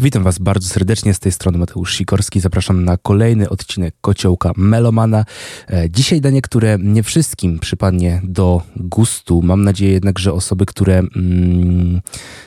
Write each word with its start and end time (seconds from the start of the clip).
Witam 0.00 0.22
Was 0.22 0.38
bardzo 0.38 0.68
serdecznie 0.68 1.14
z 1.14 1.18
tej 1.18 1.32
strony 1.32 1.58
Mateusz 1.58 1.94
Sikorski. 1.94 2.40
Zapraszam 2.40 2.84
na 2.84 2.96
kolejny 2.96 3.48
odcinek 3.48 3.94
Kociołka 4.00 4.52
Melomana. 4.56 5.24
E, 5.68 5.90
dzisiaj 5.90 6.20
danie, 6.20 6.42
które 6.42 6.78
nie 6.80 7.02
wszystkim 7.02 7.58
przypadnie 7.58 8.20
do 8.24 8.62
gustu. 8.76 9.42
Mam 9.42 9.64
nadzieję 9.64 9.92
jednak, 9.92 10.18
że 10.18 10.32
osoby, 10.32 10.66
które, 10.66 10.98
mm, 10.98 12.00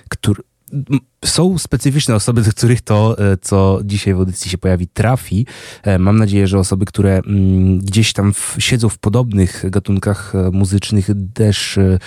które 0.10 0.44
są 1.26 1.58
specyficzne 1.58 2.16
osoby, 2.16 2.42
do 2.42 2.52
których 2.52 2.82
to, 2.82 3.18
e, 3.20 3.38
co 3.38 3.80
dzisiaj 3.84 4.14
w 4.14 4.18
audycji 4.18 4.52
się 4.52 4.58
pojawi, 4.58 4.88
trafi. 4.88 5.46
E, 5.84 6.00
mam 6.00 6.18
nadzieję, 6.18 6.48
że 6.48 6.60
osoby, 6.60 6.86
które 6.86 7.18
mm, 7.18 7.80
gdzieś 7.80 8.14
tam 8.14 8.34
w, 8.34 8.56
siedzą 8.60 8.90
w 8.90 8.98
podobnych 8.98 9.66
gatunkach 9.70 10.36
e, 10.36 10.52
muzycznych, 10.52 11.10
też 11.34 11.78
e, 11.78 12.00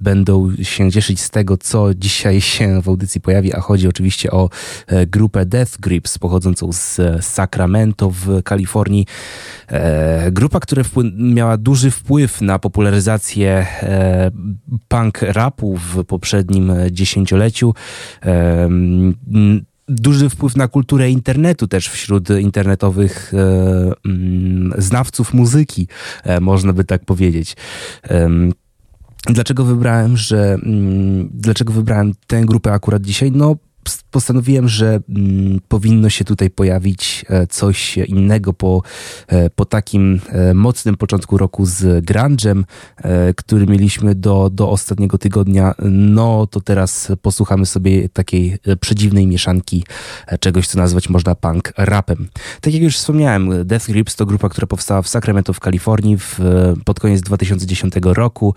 będą 0.00 0.56
się 0.62 0.90
cieszyć 0.90 1.20
z 1.20 1.30
tego, 1.30 1.56
co 1.56 1.94
dzisiaj 1.94 2.40
się 2.40 2.82
w 2.82 2.88
audycji 2.88 3.20
pojawi, 3.20 3.54
a 3.54 3.60
chodzi 3.60 3.88
oczywiście 3.88 4.30
o 4.30 4.50
grupę 5.06 5.46
Death 5.46 5.80
Grips, 5.80 6.18
pochodzącą 6.18 6.72
z 6.72 7.00
Sacramento 7.20 8.10
w 8.10 8.42
Kalifornii. 8.42 9.06
E, 9.68 10.30
grupa, 10.32 10.60
która 10.60 10.82
miała 11.16 11.56
duży 11.56 11.90
wpływ 11.90 12.40
na 12.40 12.58
popularyzację 12.58 13.66
e, 13.82 14.30
punk 14.88 15.22
rapu 15.22 15.76
w 15.76 16.04
poprzednim 16.04 16.72
dziesięcioleciu 16.90 17.67
duży 19.88 20.28
wpływ 20.28 20.56
na 20.56 20.68
kulturę 20.68 21.10
internetu 21.10 21.68
też 21.68 21.88
wśród 21.88 22.30
internetowych 22.30 23.34
e, 23.34 23.92
mm, 24.06 24.72
znawców 24.78 25.34
muzyki, 25.34 25.88
e, 26.24 26.40
można 26.40 26.72
by 26.72 26.84
tak 26.84 27.04
powiedzieć. 27.04 27.56
Dlaczego 29.26 29.64
wybrałem, 29.64 30.16
że 30.16 30.54
mm, 30.54 31.28
dlaczego 31.32 31.72
wybrałem 31.72 32.12
tę 32.26 32.40
grupę 32.44 32.72
akurat 32.72 33.02
dzisiaj? 33.02 33.32
No 33.32 33.56
postanowiłem, 34.10 34.68
że 34.68 35.00
mm, 35.08 35.60
powinno 35.68 36.08
się 36.08 36.24
tutaj 36.24 36.50
pojawić 36.50 37.24
e, 37.28 37.46
coś 37.46 37.96
innego 37.96 38.52
po, 38.52 38.82
e, 39.26 39.50
po 39.50 39.64
takim 39.64 40.20
e, 40.28 40.54
mocnym 40.54 40.96
początku 40.96 41.38
roku 41.38 41.66
z 41.66 42.04
grunge'em, 42.04 42.64
który 43.36 43.66
mieliśmy 43.66 44.14
do, 44.14 44.50
do 44.50 44.70
ostatniego 44.70 45.18
tygodnia. 45.18 45.74
No 45.90 46.46
to 46.46 46.60
teraz 46.60 47.12
posłuchamy 47.22 47.66
sobie 47.66 48.08
takiej 48.08 48.58
przedziwnej 48.80 49.26
mieszanki 49.26 49.84
czegoś, 50.40 50.66
co 50.66 50.78
nazwać 50.78 51.08
można 51.08 51.34
punk 51.34 51.72
rapem. 51.76 52.28
Tak 52.60 52.74
jak 52.74 52.82
już 52.82 52.96
wspomniałem, 52.96 53.66
Death 53.66 53.86
Grips 53.86 54.16
to 54.16 54.26
grupa, 54.26 54.48
która 54.48 54.66
powstała 54.66 55.02
w 55.02 55.08
Sacramento 55.08 55.52
w 55.52 55.60
Kalifornii 55.60 56.18
w, 56.18 56.38
pod 56.84 57.00
koniec 57.00 57.20
2010 57.20 57.94
roku. 58.02 58.54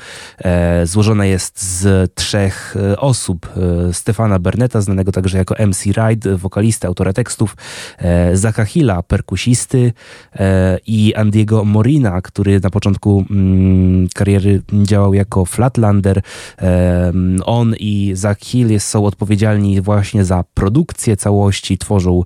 Złożona 0.83 1.25
jest 1.25 1.63
z 1.63 2.13
trzech 2.13 2.75
osób. 2.97 3.49
Stefana 3.91 4.39
Berneta, 4.39 4.81
znanego 4.81 5.11
także 5.21 5.37
jako 5.37 5.55
MC 5.67 5.85
Ride, 5.85 6.37
wokalista, 6.37 6.87
autora 6.87 7.13
tekstów, 7.13 7.55
e, 7.97 8.37
Zacha 8.37 8.65
Hilla, 8.65 9.03
perkusisty 9.03 9.93
e, 10.35 10.79
i 10.87 11.15
Andiego 11.15 11.65
Morina, 11.65 12.21
który 12.21 12.59
na 12.59 12.69
początku 12.69 13.25
mm, 13.29 14.07
kariery 14.15 14.61
działał 14.83 15.13
jako 15.13 15.45
Flatlander. 15.45 16.21
E, 16.61 17.13
on 17.45 17.75
i 17.79 18.11
Zach 18.15 18.39
Hill 18.39 18.79
są 18.79 19.05
odpowiedzialni 19.05 19.81
właśnie 19.81 20.25
za 20.25 20.43
produkcję 20.53 21.17
całości, 21.17 21.77
tworzą 21.77 22.23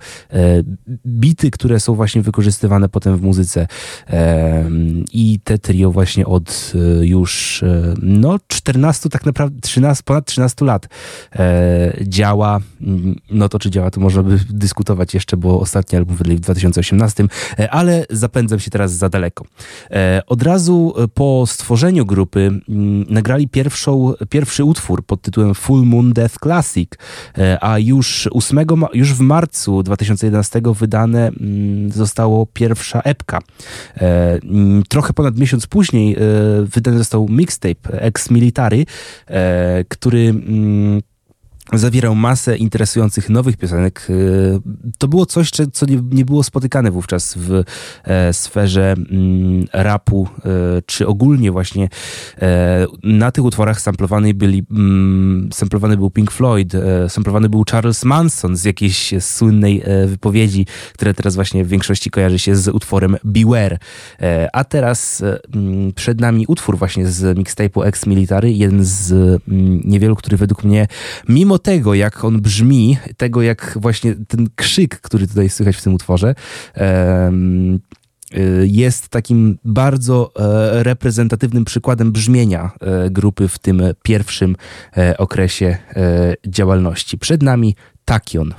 bity, 1.05 1.51
które 1.51 1.79
są 1.79 1.95
właśnie 1.95 2.21
wykorzystywane 2.21 2.89
potem 2.89 3.17
w 3.17 3.21
muzyce. 3.21 3.67
I 5.13 5.39
te 5.43 5.57
trio 5.57 5.91
właśnie 5.91 6.25
od 6.25 6.73
już 7.01 7.63
no 8.01 8.39
14, 8.47 9.09
tak 9.09 9.25
naprawdę 9.25 9.61
13, 9.61 10.03
ponad 10.03 10.25
13 10.25 10.65
lat 10.65 10.87
działa 12.01 12.59
no 13.31 13.49
to 13.49 13.59
czy 13.59 13.69
działa, 13.69 13.91
to 13.91 14.01
można 14.01 14.23
by 14.23 14.39
dyskutować 14.49 15.13
jeszcze, 15.13 15.37
bo 15.37 15.59
ostatni 15.59 15.97
album 15.97 16.15
wydali 16.15 16.37
w 16.37 16.39
2018, 16.39 17.23
e, 17.59 17.69
ale 17.69 18.05
zapędzam 18.09 18.59
się 18.59 18.71
teraz 18.71 18.91
za 18.93 19.09
daleko. 19.09 19.45
E, 19.91 20.21
od 20.27 20.43
razu 20.43 20.93
po 21.13 21.43
stworzeniu 21.47 22.05
grupy 22.05 22.39
mm, 22.69 23.05
nagrali 23.09 23.47
pierwszą, 23.47 24.13
pierwszy 24.29 24.63
utwór 24.63 25.05
pod 25.05 25.21
tytułem 25.21 25.53
Full 25.53 25.85
Moon 25.85 26.13
Death 26.13 26.35
Classic, 26.39 26.89
e, 27.37 27.63
a 27.63 27.79
już 27.79 28.29
8, 28.31 28.65
już 28.93 29.13
w 29.13 29.19
marcu 29.19 29.83
2011 29.83 30.61
wydane 30.79 31.27
mm, 31.27 31.91
zostało 31.91 32.45
pierwsza 32.45 33.01
epka. 33.01 33.39
Mm, 33.95 34.83
trochę 34.89 35.13
ponad 35.13 35.37
miesiąc 35.37 35.67
później 35.67 36.17
wydany 36.61 36.97
został 36.97 37.29
mixtape 37.29 38.01
Ex 38.01 38.31
Military, 38.31 38.85
który 39.89 40.33
zawierał 41.73 42.15
masę 42.15 42.57
interesujących 42.57 43.29
nowych 43.29 43.57
piosenek. 43.57 44.07
Y, 44.09 44.59
to 44.97 45.07
było 45.07 45.25
coś, 45.25 45.49
co 45.73 45.85
nie, 45.85 46.25
było 46.25 46.43
spotykane 46.43 46.91
wówczas 46.91 47.35
w 47.37 47.63
e, 48.03 48.33
sferze 48.33 48.91
mm, 48.91 49.65
rapu, 49.73 50.27
e, 50.45 50.49
czy 50.85 51.07
ogólnie 51.07 51.51
właśnie 51.51 51.89
e, 52.41 52.85
na 53.03 53.31
tych 53.31 53.43
utworach 53.43 53.81
samplowany, 53.81 54.33
byli, 54.33 54.63
mm, 54.71 55.49
samplowany 55.53 55.97
był 55.97 56.11
Pink 56.11 56.31
Floyd, 56.31 56.73
samplowany 57.07 57.49
był 57.49 57.63
Charles 57.71 58.05
Manson 58.05 58.55
z 58.55 58.63
jakiejś 58.63 59.13
słynnej 59.19 59.83
wypowiedzi, 60.07 60.65
które 60.93 61.13
teraz 61.13 61.35
właśnie 61.35 61.65
w 61.65 61.67
większości 61.67 62.09
kojarzy 62.09 62.39
się 62.39 62.55
z 62.55 62.67
utworem 62.67 63.17
Beware. 63.23 63.77
A 64.53 64.63
teraz 64.63 65.23
mm, 65.53 65.93
przed 65.93 66.21
nami 66.21 66.45
utwór 66.47 66.77
właśnie 66.77 67.07
z 67.07 67.37
mixtape'u 67.37 67.85
Ex 67.85 68.05
Military, 68.05 68.51
jeden 68.51 68.85
z 68.85 69.13
niewielu, 69.85 70.15
który 70.15 70.37
według 70.37 70.63
mnie, 70.63 70.87
mimo 71.29 71.54
mimo 71.55 71.59
tego, 71.59 71.93
jak 71.93 72.23
on 72.23 72.41
brzmi, 72.41 72.97
tego 73.17 73.41
jak 73.41 73.77
właśnie 73.81 74.15
ten 74.27 74.47
krzyk, 74.55 75.01
który 75.01 75.27
tutaj 75.27 75.49
słychać 75.49 75.75
w 75.75 75.83
tym 75.83 75.93
utworze, 75.93 76.35
y, 78.33 78.67
jest 78.67 79.09
takim 79.09 79.57
bardzo 79.63 80.31
e, 80.35 80.83
reprezentatywnym 80.83 81.65
przykładem 81.65 82.11
brzmienia 82.11 82.71
e, 82.81 83.09
grupy 83.09 83.47
w 83.47 83.59
tym 83.59 83.81
pierwszym 84.03 84.55
e, 84.97 85.17
okresie 85.17 85.77
działalności. 86.47 87.17
Przed 87.17 87.43
nami 87.43 87.75
Takion. 88.05 88.53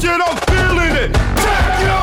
Shit, 0.00 0.14
I'm 0.14 0.38
feeling 0.46 0.94
it. 0.94 1.10
Check 1.42 1.82
yo, 1.82 1.98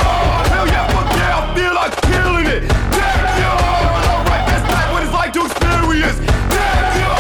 hell 0.52 0.68
yeah, 0.68 0.84
fuck 0.92 1.08
yeah, 1.16 1.40
I 1.40 1.56
feel 1.56 1.72
like 1.72 1.96
killing 2.04 2.48
it. 2.52 2.68
Check 2.92 3.24
yo, 3.40 3.52
alright, 3.56 4.44
that's 4.44 4.68
not 4.68 4.86
what 4.92 5.02
it's 5.04 5.16
like 5.16 5.32
to 5.40 5.48
experience. 5.48 6.20
Check 6.20 6.88
yo, 7.00 7.12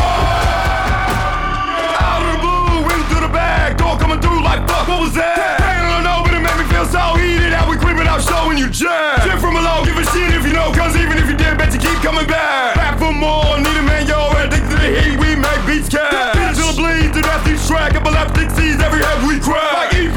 out 1.95 2.19
of 2.19 2.27
the 2.27 2.39
blue, 2.43 2.83
into 2.91 3.17
the 3.23 3.31
bag, 3.31 3.79
door 3.79 3.95
coming 3.95 4.19
through 4.19 4.43
like 4.43 4.67
fuck, 4.67 4.87
what 4.91 4.99
was 4.99 5.15
that? 5.15 5.63
I 5.63 5.87
don't 5.95 6.03
know, 6.03 6.19
but 6.27 6.35
it 6.35 6.43
made 6.43 6.59
me 6.59 6.67
feel 6.67 6.83
so 6.91 7.15
heated. 7.15 7.55
How 7.55 7.71
we 7.71 7.79
creeping 7.79 8.07
out, 8.11 8.19
showing 8.19 8.59
you 8.59 8.67
jazz. 8.67 9.23
Shit 9.23 9.39
from 9.39 9.55
below, 9.55 9.87
give 9.87 9.95
a 9.95 10.03
shit 10.11 10.35
if 10.35 10.43
you 10.43 10.51
know, 10.51 10.75
cause 10.75 10.99
even 10.99 11.15
if 11.15 11.31
you 11.31 11.39
did, 11.39 11.55
bet 11.55 11.71
you 11.71 11.79
keep 11.79 12.03
coming 12.03 12.27
back. 12.27 12.75
Back 12.75 12.99
for 12.99 13.15
more, 13.15 13.55
need 13.63 13.79
a 13.79 13.83
man, 13.87 14.03
yo, 14.11 14.27
addicted 14.43 14.75
to 14.75 14.75
the 14.75 14.91
heat, 14.91 15.15
we 15.23 15.39
make 15.39 15.61
beats 15.63 15.87
cash. 15.87 16.35
Till 16.59 16.67
it 16.67 16.75
bleeds 16.75 17.15
to 17.15 17.23
death, 17.23 17.47
each 17.47 17.63
track, 17.63 17.95
epileptic 17.95 18.51
sees 18.51 18.75
every 18.83 18.99
head 18.99 19.23
we 19.23 19.39
crack. 19.39 19.74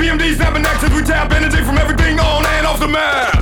EPMD 0.09 0.37
snapping 0.37 0.63
nexus, 0.63 0.91
we 0.95 1.03
tap 1.03 1.31
energy 1.33 1.63
from 1.63 1.77
everything 1.77 2.19
on 2.19 2.47
and 2.47 2.67
off 2.67 2.81
the 2.81 2.89
map. 2.89 3.38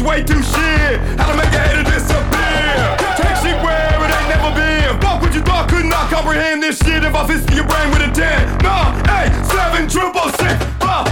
was 0.00 0.08
way 0.08 0.22
too 0.22 0.42
shit. 0.42 1.00
How 1.18 1.30
to 1.30 1.36
make 1.36 1.52
a 1.52 1.58
hater 1.58 1.84
disappear. 1.84 2.96
Take 3.16 3.36
shit 3.42 3.56
where 3.62 4.04
it 4.04 4.10
ain't 4.10 4.28
never 4.28 4.54
been. 4.54 5.00
Fuck 5.00 5.22
what 5.22 5.34
you 5.34 5.42
thought, 5.42 5.68
could 5.68 5.86
not 5.86 6.10
comprehend 6.10 6.62
this 6.62 6.78
shit. 6.78 7.04
If 7.04 7.14
I 7.14 7.26
fist 7.26 7.50
your 7.50 7.66
brain 7.66 7.90
with 7.90 8.02
a 8.02 8.10
10. 8.12 8.62
Nah, 8.62 8.92
hey, 9.06 9.28
7 9.44 9.88
triple 9.88 10.28
six, 10.38 10.64
five. 10.80 11.09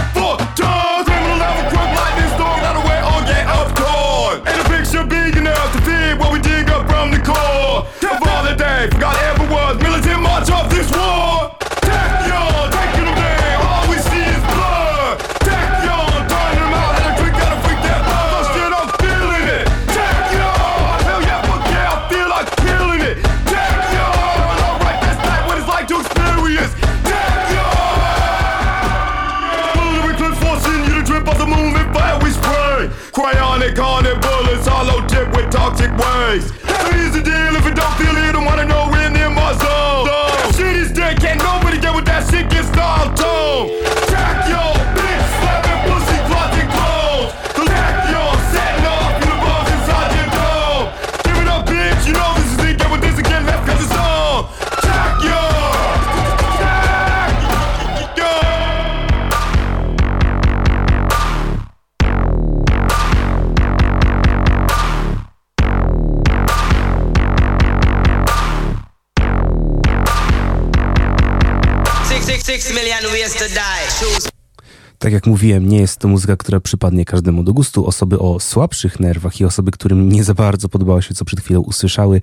Tak 75.09 75.13
jak 75.13 75.27
mówiłem, 75.27 75.69
nie 75.69 75.79
jest 75.79 75.97
to 75.97 76.07
muzyka, 76.07 76.37
która 76.37 76.59
przypadnie 76.59 77.05
każdemu 77.05 77.43
do 77.43 77.53
gustu. 77.53 77.85
Osoby 77.85 78.19
o 78.19 78.39
słabszych 78.39 78.99
nerwach 78.99 79.39
i 79.39 79.45
osoby, 79.45 79.71
którym 79.71 80.11
nie 80.11 80.23
za 80.23 80.33
bardzo 80.33 80.69
podobało 80.69 81.01
się, 81.01 81.13
co 81.13 81.25
przed 81.25 81.39
chwilą 81.39 81.59
usłyszały, 81.59 82.21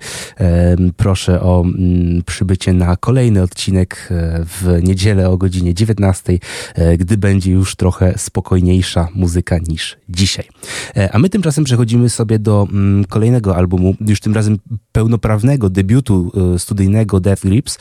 proszę 0.97 1.41
o 1.41 1.63
mm, 1.65 2.23
przybycie 2.25 2.73
na 2.73 2.95
kolejny 2.95 3.41
odcinek 3.41 4.07
e, 4.11 4.45
w 4.45 4.79
niedzielę 4.83 5.29
o 5.29 5.37
godzinie 5.37 5.73
19, 5.73 6.39
e, 6.75 6.97
gdy 6.97 7.17
będzie 7.17 7.51
już 7.51 7.75
trochę 7.75 8.13
spokojniejsza 8.17 9.07
muzyka 9.15 9.57
niż 9.57 9.97
dzisiaj. 10.09 10.45
E, 10.97 11.15
A 11.15 11.19
my 11.19 11.29
tymczasem 11.29 11.63
przechodzimy 11.63 12.09
sobie 12.09 12.39
do 12.39 12.67
mm, 12.71 13.05
kolejnego 13.05 13.55
albumu, 13.55 13.95
już 14.07 14.19
tym 14.19 14.33
razem 14.33 14.57
pełnoprawnego 14.91 15.69
debiutu 15.69 16.31
studyjnego 16.57 17.19
Death 17.19 17.41
Grips, 17.41 17.77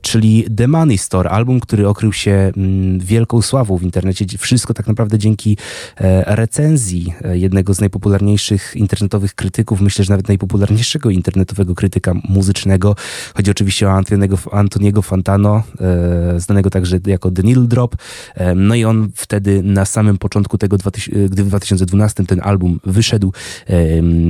czyli 0.00 0.44
The 0.56 0.68
Money 0.68 0.98
Store, 0.98 1.30
album, 1.30 1.60
który 1.60 1.88
okrył 1.88 2.12
się 2.12 2.52
mm, 2.56 2.98
wielką 2.98 3.42
sławą 3.42 3.78
w 3.78 3.82
internecie. 3.82 4.23
Wszystko 4.38 4.74
tak 4.74 4.86
naprawdę 4.86 5.18
dzięki 5.18 5.56
e, 5.96 6.36
recenzji 6.36 7.14
e, 7.24 7.38
jednego 7.38 7.74
z 7.74 7.80
najpopularniejszych 7.80 8.72
internetowych 8.76 9.34
krytyków, 9.34 9.80
myślę, 9.80 10.04
że 10.04 10.12
nawet 10.12 10.28
najpopularniejszego 10.28 11.10
internetowego 11.10 11.74
krytyka 11.74 12.14
muzycznego. 12.28 12.96
Chodzi 13.34 13.50
oczywiście 13.50 13.88
o 13.88 13.92
Antoniego, 13.92 14.38
Antoniego 14.52 15.02
Fantano, 15.02 15.62
e, 15.80 16.40
znanego 16.40 16.70
także 16.70 16.98
jako 17.06 17.30
The 17.30 17.42
Needle 17.42 17.66
Drop. 17.66 17.96
No 18.56 18.74
i 18.74 18.84
on 18.84 19.08
wtedy 19.14 19.62
na 19.62 19.84
samym 19.84 20.18
początku 20.18 20.58
tego, 20.58 20.78
2000 20.78 21.28
gdy 21.28 21.44
w 21.44 21.48
2012 21.48 22.26
ten 22.26 22.40
album 22.42 22.80
wyszedł, 22.84 23.32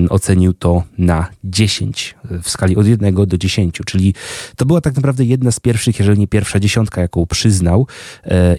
ocenił 0.09 0.53
to 0.53 0.83
na 0.99 1.29
10 1.45 2.15
w 2.43 2.51
skali 2.51 2.77
od 2.77 2.87
1 2.87 3.15
do 3.15 3.39
10, 3.39 3.81
czyli 3.87 4.15
to 4.57 4.67
była 4.67 4.81
tak 4.81 4.97
naprawdę 4.97 5.25
jedna 5.25 5.51
z 5.51 5.61
pierwszych, 5.61 5.99
jeżeli 5.99 6.19
nie 6.19 6.29
pierwsza 6.29 6.61
dziesiątka, 6.61 7.01
jaką 7.01 7.27
przyznał 7.27 7.87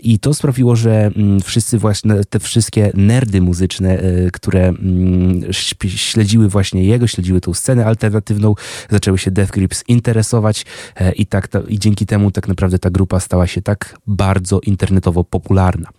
i 0.03 0.19
to 0.19 0.33
sprawiło, 0.33 0.75
że 0.75 1.11
wszyscy 1.43 1.77
właśnie, 1.77 2.13
te 2.29 2.39
wszystkie 2.39 2.91
nerdy 2.93 3.41
muzyczne, 3.41 3.99
e, 3.99 4.31
które 4.31 4.67
mm, 4.67 5.53
śledziły 5.87 6.49
właśnie 6.49 6.83
jego, 6.83 7.07
śledziły 7.07 7.41
tą 7.41 7.53
scenę 7.53 7.85
alternatywną, 7.85 8.55
zaczęły 8.89 9.17
się 9.17 9.31
Death 9.31 9.51
Grips 9.51 9.83
interesować 9.87 10.65
e, 10.95 11.11
i, 11.11 11.25
tak, 11.25 11.47
ta, 11.47 11.59
i 11.67 11.79
dzięki 11.79 12.05
temu 12.05 12.31
tak 12.31 12.47
naprawdę 12.47 12.79
ta 12.79 12.89
grupa 12.89 13.19
stała 13.19 13.47
się 13.47 13.61
tak 13.61 13.97
bardzo 14.07 14.59
internetowo 14.59 15.23
popularna. 15.23 15.89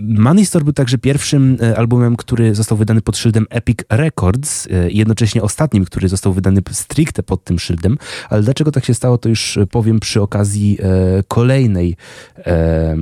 E, 0.00 0.20
Money 0.20 0.46
Store 0.46 0.64
był 0.64 0.72
także 0.72 0.98
pierwszym 0.98 1.56
e, 1.62 1.78
albumem, 1.78 2.16
który 2.16 2.54
został 2.54 2.78
wydany 2.78 3.00
pod 3.00 3.16
szyldem 3.16 3.46
Epic 3.50 3.78
Records 3.90 4.66
e, 4.70 4.90
i 4.90 4.98
jednocześnie 4.98 5.42
ostatnim, 5.42 5.84
który 5.84 6.08
został 6.08 6.32
wydany 6.32 6.60
stricte 6.70 7.22
pod 7.22 7.44
tym 7.44 7.58
szyldem. 7.58 7.98
Ale 8.30 8.42
dlaczego 8.42 8.72
tak 8.72 8.84
się 8.84 8.94
stało, 8.94 9.18
to 9.18 9.28
już 9.28 9.58
powiem 9.70 10.00
przy 10.00 10.22
okazji 10.22 10.78
e, 10.82 11.22
kolejnej 11.28 11.96
e, 12.38 12.96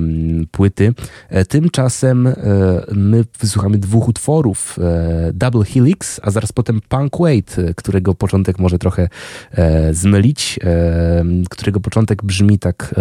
płyty. 0.51 0.93
E, 1.29 1.45
Tymczasem 1.45 2.27
e, 2.27 2.33
my 2.91 3.25
wysłuchamy 3.39 3.77
dwóch 3.77 4.07
utworów. 4.07 4.79
e, 4.79 5.33
Double 5.33 5.65
Helix, 5.65 6.19
a 6.23 6.31
zaraz 6.31 6.51
potem 6.51 6.81
Punk 6.89 7.17
Wait, 7.19 7.55
e, 7.59 7.73
którego 7.73 8.15
początek 8.15 8.59
może 8.59 8.79
trochę 8.79 9.09
e, 9.51 9.93
zmylić, 9.93 10.59
e, 10.63 11.23
którego 11.49 11.79
początek 11.79 12.23
brzmi 12.23 12.59
tak... 12.59 12.95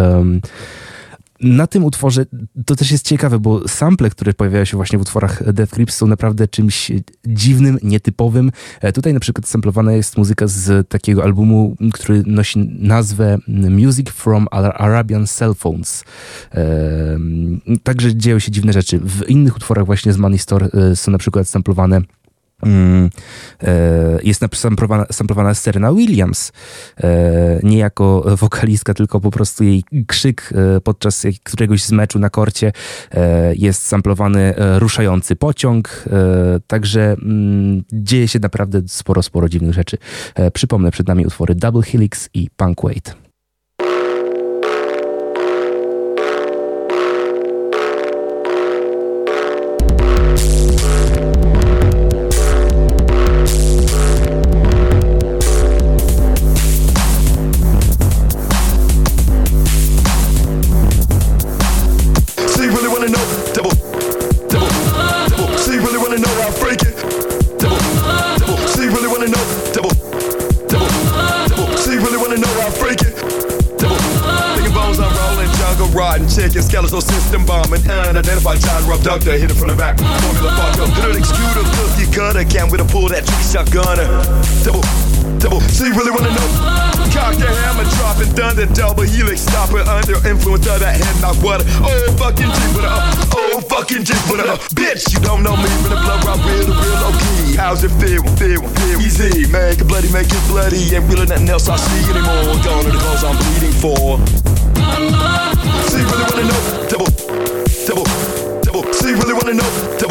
na 1.41 1.67
tym 1.67 1.85
utworze 1.85 2.27
to 2.67 2.77
też 2.77 2.91
jest 2.91 3.07
ciekawe, 3.07 3.39
bo 3.39 3.69
sample, 3.69 4.11
które 4.11 4.35
pojawiają 4.35 4.65
się 4.65 4.77
właśnie 4.77 4.99
w 4.99 5.03
utworach 5.03 5.53
Death 5.53 5.75
Grips 5.75 5.97
są 5.97 6.07
naprawdę 6.07 6.49
czymś 6.49 6.93
dziwnym, 7.27 7.79
nietypowym. 7.83 8.51
E, 8.81 8.93
Tutaj 8.93 9.15
na 9.15 9.21
przykład 9.21 9.49
samplowana 9.49 9.93
jest 9.93 10.19
muzyka 10.19 10.47
z 10.47 10.89
takiego 10.89 11.25
albumu, 11.25 11.77
który 11.93 12.23
nosi 12.27 12.59
nazwę 12.79 13.39
Music 13.71 14.11
from 14.11 14.47
Ara- 14.51 14.73
Arabian 14.73 15.27
Cell 15.27 15.55
Phones. 15.55 16.05
Także 17.83 18.17
dzieją 18.17 18.39
się 18.39 18.51
dziwne 18.51 18.73
rzeczy. 18.73 18.99
W 18.99 19.29
innych 19.29 19.57
utworach 19.57 19.87
właśnie 19.87 20.13
z 20.13 20.17
Money 20.17 20.39
Store 20.39 20.69
e, 20.93 20.97
są 20.97 21.13
na 21.13 21.19
przykład 21.19 21.49
samplowane 21.49 22.01
jest 24.23 24.43
samplowana, 24.55 25.07
samplowana 25.13 25.55
Serena 25.55 25.93
Williams, 25.93 26.53
e, 27.01 27.61
nie 27.63 27.79
jako 27.79 28.25
wokalistka, 28.37 28.95
tylko 28.95 29.21
po 29.21 29.31
prostu 29.31 29.65
jej 29.65 29.85
krzyk 30.07 30.51
e, 30.77 30.81
podczas 30.81 31.27
któregoś 31.43 31.83
z 31.83 31.93
meczu 31.93 32.19
na 32.19 32.31
korcie 32.31 32.73
e, 33.11 33.55
jest 33.55 33.87
samplowany 33.87 34.57
e, 34.57 34.79
ruszający 34.79 35.37
pociąg, 35.37 36.05
e, 36.07 36.61
także 36.67 37.17
mm, 37.23 37.85
dzieje 37.93 38.29
się 38.29 38.39
naprawdę 38.39 38.83
sporo, 38.87 39.23
sporo 39.23 39.49
dziwnych 39.49 39.75
rzeczy. 39.75 39.99
E, 40.35 40.51
Przypomnę, 40.51 40.91
przed 40.91 41.09
nami 41.09 41.27
utwory 41.27 41.55
Double 41.55 41.83
Helix 41.83 42.29
i 42.35 42.51
Punk 42.57 42.83
Wait. 42.83 43.28
Child 79.09 79.41
hit 79.41 79.49
it 79.49 79.57
from 79.57 79.73
the 79.73 79.77
back, 79.77 79.97
formula 79.97 80.53
fucker, 80.53 80.85
hit 80.93 81.09
an 81.09 81.17
executor, 81.17 81.65
cookie 81.81 82.09
cutter, 82.13 82.45
can't 82.45 82.69
with 82.69 82.85
a 82.85 82.89
pull 82.93 83.09
that 83.09 83.25
tricky 83.25 83.47
shotgunner. 83.49 84.05
Double, 84.61 84.85
double. 85.41 85.65
So 85.73 85.89
you 85.89 85.97
really 85.97 86.13
wanna 86.13 86.29
know? 86.29 86.49
Cock 87.09 87.41
the 87.41 87.49
hammer, 87.49 87.89
dropping 87.97 88.37
thunder, 88.37 88.69
double 88.77 89.09
helix, 89.09 89.49
stopper 89.49 89.81
under 89.89 90.21
influence 90.29 90.69
of 90.69 90.85
that 90.85 91.01
head 91.01 91.17
knock 91.25 91.41
water. 91.41 91.65
Oh 91.81 92.05
fucking 92.21 92.53
G 92.53 92.61
with 92.77 92.85
a 92.85 92.93
oh 93.33 93.65
fucking 93.65 94.05
G 94.05 94.13
with 94.29 94.45
a 94.45 94.61
bitch. 94.77 95.09
You 95.09 95.25
don't 95.25 95.41
know 95.41 95.57
me 95.57 95.73
from 95.81 95.97
the 95.97 96.01
blood 96.05 96.21
rock 96.29 96.45
real 96.45 96.69
to 96.69 96.77
real 96.77 96.99
low 97.01 97.15
key. 97.17 97.57
How's 97.57 97.89
it 97.89 97.95
feel? 97.97 98.21
Feel, 98.37 98.61
feel 98.61 98.99
easy. 99.01 99.49
Make 99.49 99.81
it 99.81 99.89
bloody, 99.89 100.13
make 100.13 100.29
it 100.29 100.45
bloody. 100.53 100.85
Ain't 100.93 101.09
really 101.09 101.25
nothing 101.25 101.49
else 101.49 101.65
I 101.65 101.81
see 101.81 102.13
anymore. 102.13 102.61
Gone 102.61 102.85
are 102.85 102.93
the 102.93 103.01
cause 103.01 103.25
I'm 103.25 103.41
bleeding 103.41 103.73
for. 103.81 104.21
You 105.97 106.05
really 106.05 106.27
wanna 106.29 106.45
know? 106.45 106.87
Double, 106.93 107.09
wanna 109.49 109.63
know? 109.63 110.08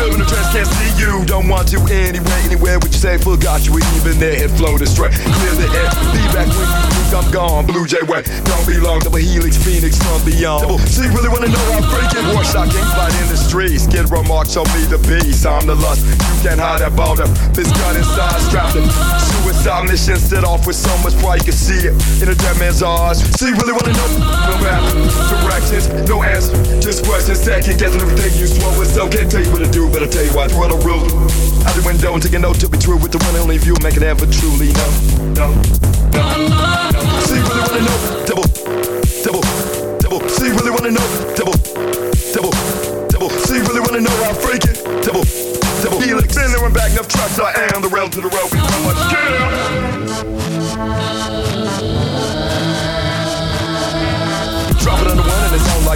Live 0.00 0.14
in 0.14 0.20
a 0.22 0.24
trance, 0.24 0.48
can't 0.48 0.66
see 0.66 0.92
you. 0.96 1.26
Don't 1.26 1.46
want 1.46 1.68
to 1.68 1.78
anyway, 1.92 2.40
anywhere. 2.48 2.78
Would 2.80 2.88
you 2.88 3.00
say 3.00 3.18
forgot 3.18 3.66
you 3.68 3.76
even 4.00 4.16
there? 4.16 4.32
Head 4.32 4.50
float 4.56 4.80
straight, 4.88 5.12
Clear 5.12 5.54
the 5.60 5.68
air, 5.76 5.92
be 6.16 6.24
back 6.32 6.48
when 6.48 6.64
you 6.64 6.80
think 6.96 7.12
I'm 7.12 7.30
gone. 7.30 7.66
Blue 7.66 7.84
Jay 7.84 8.00
way, 8.08 8.24
don't 8.48 8.64
be 8.64 8.80
long. 8.80 9.00
Double 9.04 9.20
helix, 9.20 9.60
phoenix 9.60 10.00
from 10.00 10.24
beyond. 10.24 10.64
Double, 10.64 10.80
you 10.80 11.12
really 11.12 11.28
wanna 11.28 11.52
know 11.52 11.66
how 11.76 11.84
freaking? 11.92 12.32
Warsaw 12.32 12.64
king 12.72 12.88
flight 12.96 13.12
in 13.20 13.28
the 13.28 13.36
streets. 13.36 13.84
Skid 13.84 14.08
row 14.08 14.22
mark, 14.24 14.48
show 14.48 14.64
me 14.72 14.88
the 14.88 14.96
beast. 15.04 15.44
I'm 15.44 15.66
the 15.66 15.74
lust. 15.74 16.00
You 16.08 16.48
can't 16.48 16.60
hide 16.60 16.80
that 16.80 16.96
boulder. 16.96 17.28
This 17.52 17.68
gun 17.68 17.96
inside 17.96 18.40
strapped. 18.48 18.80
Suicide 19.20 19.84
mission 19.84 20.16
set 20.16 20.44
off 20.44 20.66
with 20.66 20.76
so 20.76 20.96
much 21.04 21.12
pride 21.20 21.44
you 21.44 21.52
can 21.52 21.58
see 21.60 21.76
it 21.76 21.92
in 22.24 22.32
a 22.32 22.34
dead 22.34 22.56
man's 22.56 22.82
eyes. 22.82 23.20
You 23.36 23.52
really 23.52 23.76
wanna 23.76 23.92
know? 23.92 24.08
No 24.48 24.56
matter 24.64 25.40
directions, 25.44 25.88
no 26.08 26.22
answer, 26.22 26.56
just 26.80 27.04
questions. 27.04 27.40
Second 27.40 27.78
guessing 27.78 28.00
everything 28.00 28.32
you 28.38 28.46
swore 28.46 28.72
was 28.78 28.92
so 28.92 29.08
can't 29.08 29.30
tell 29.30 29.42
you 29.42 29.50
what 29.50 29.60
to 29.60 29.70
do, 29.70 29.89
I 29.90 30.06
tell 30.06 30.24
you 30.24 30.30
why 30.30 30.46
what, 30.46 30.50
throw 30.50 30.68
the 30.68 30.78
rule. 30.86 31.04
Out 31.66 31.74
the 31.74 31.82
window 31.84 32.14
and 32.14 32.22
take 32.22 32.38
note 32.40 32.58
to 32.60 32.68
be 32.68 32.78
true 32.78 32.96
with 32.96 33.12
the 33.12 33.18
one 33.18 33.34
and 33.34 33.44
only 33.44 33.58
view, 33.58 33.74
make 33.82 33.96
it 33.96 34.02
ever 34.02 34.24
truly 34.26 34.72
no, 34.72 34.88
no, 35.34 35.52
no, 36.14 36.60
you 37.30 37.42
really 37.42 37.62
wanna 37.62 37.82
know? 37.84 37.98
Double, 38.26 38.48
double, 39.22 39.44
double. 40.00 40.20
You 40.40 40.52
really 40.56 40.70
wanna 40.70 40.90
know? 40.90 41.06
Double, 41.36 41.54
double, 42.32 42.54
double. 43.12 43.30
You 43.50 43.62
really 43.62 43.80
wanna 43.80 44.00
know 44.00 44.16
how 44.24 44.32
freaking? 44.32 44.76
Double, 45.04 45.24
double. 45.82 46.00
Helix, 46.00 46.34
been 46.34 46.50
there 46.50 46.64
and 46.64 46.74
back, 46.74 46.92
enough 46.92 47.08
trucks. 47.08 47.38
I 47.38 47.70
am 47.74 47.82
the 47.82 47.88
rail 47.88 48.08
to 48.08 48.20
the 48.20 48.28
road. 48.28 48.50
We 48.52 48.58
run. 50.76 51.59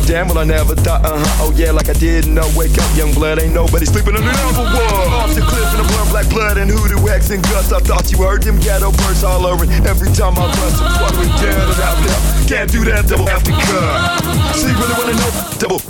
Damn, 0.07 0.29
well 0.29 0.39
I 0.39 0.45
never 0.45 0.75
thought, 0.75 1.05
uh 1.05 1.17
huh, 1.17 1.45
oh 1.49 1.53
yeah, 1.57 1.73
like 1.73 1.89
I 1.89 1.95
didn't 1.95 2.35
know. 2.35 2.45
Wake 2.57 2.77
up, 2.77 2.89
young 2.97 3.13
blood, 3.13 3.41
ain't 3.41 3.55
nobody 3.55 3.87
sleeping 3.87 4.17
under 4.17 4.31
the 4.31 4.65
wall. 4.65 5.25
Off 5.25 5.35
the 5.35 5.41
cliff 5.41 5.69
in 5.73 5.79
the 5.81 5.89
blood, 5.89 6.09
black 6.13 6.29
blood 6.29 6.57
and 6.59 6.71
hoodoo 6.71 7.01
X 7.09 7.31
and 7.31 7.43
guts. 7.51 7.73
I 7.73 7.81
thought 7.81 8.11
you 8.13 8.19
heard 8.19 8.43
them 8.43 8.61
ghetto 8.61 8.93
birds 8.93 9.25
all 9.25 9.47
over. 9.47 9.65
and 9.65 9.87
Every 9.87 10.13
time 10.13 10.37
I 10.37 10.47
bust, 10.53 10.81
I'm 10.81 10.93
fucking 11.01 11.33
down 11.41 11.69
and. 11.73 12.49
Can't 12.49 12.71
do 12.71 12.85
that, 12.85 13.09
double 13.09 13.29
after 13.29 13.53
cut. 13.53 14.21
You 14.61 14.77
really 14.77 14.97
wanna 15.01 15.17
know? 15.17 15.31
Double, 15.57 15.81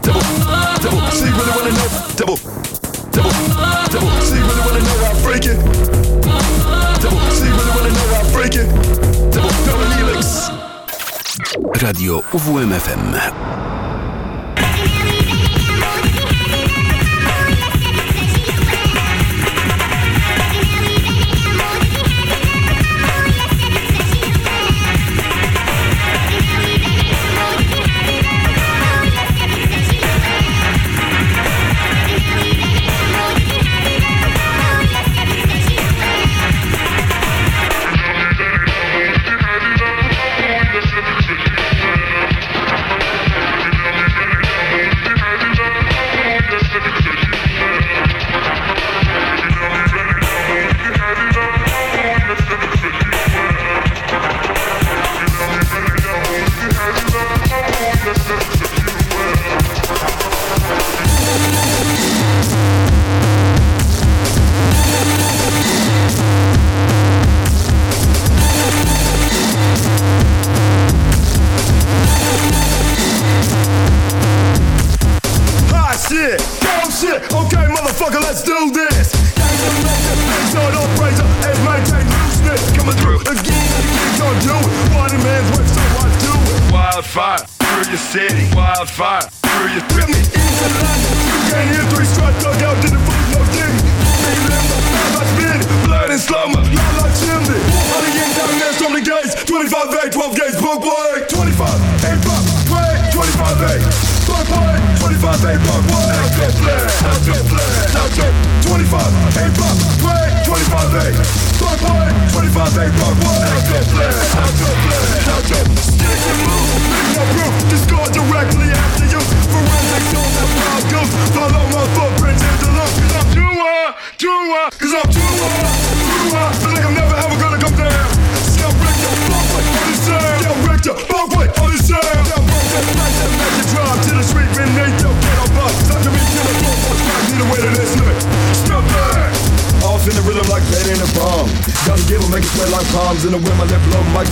double, 0.00 0.24
double. 0.80 1.00
You 1.20 1.32
really 1.36 1.52
wanna 1.52 1.72
know? 1.76 1.88
Double, 2.16 2.38
double, 3.12 3.32
double. 3.92 4.10
You 4.32 4.40
really 4.40 4.64
wanna 4.64 4.82
know 4.82 4.96
I'm 5.04 5.16
freaking? 5.20 5.60
Double, 7.04 7.20
you 7.20 7.52
really 7.52 7.72
wanna 7.76 7.92
know 7.92 8.06
I'm 8.16 8.26
freaking? 8.32 8.68
Double, 9.32 9.52
double 9.68 9.88
helix. 9.96 10.61
Radio 11.60 12.22
UWMFM. 12.32 13.81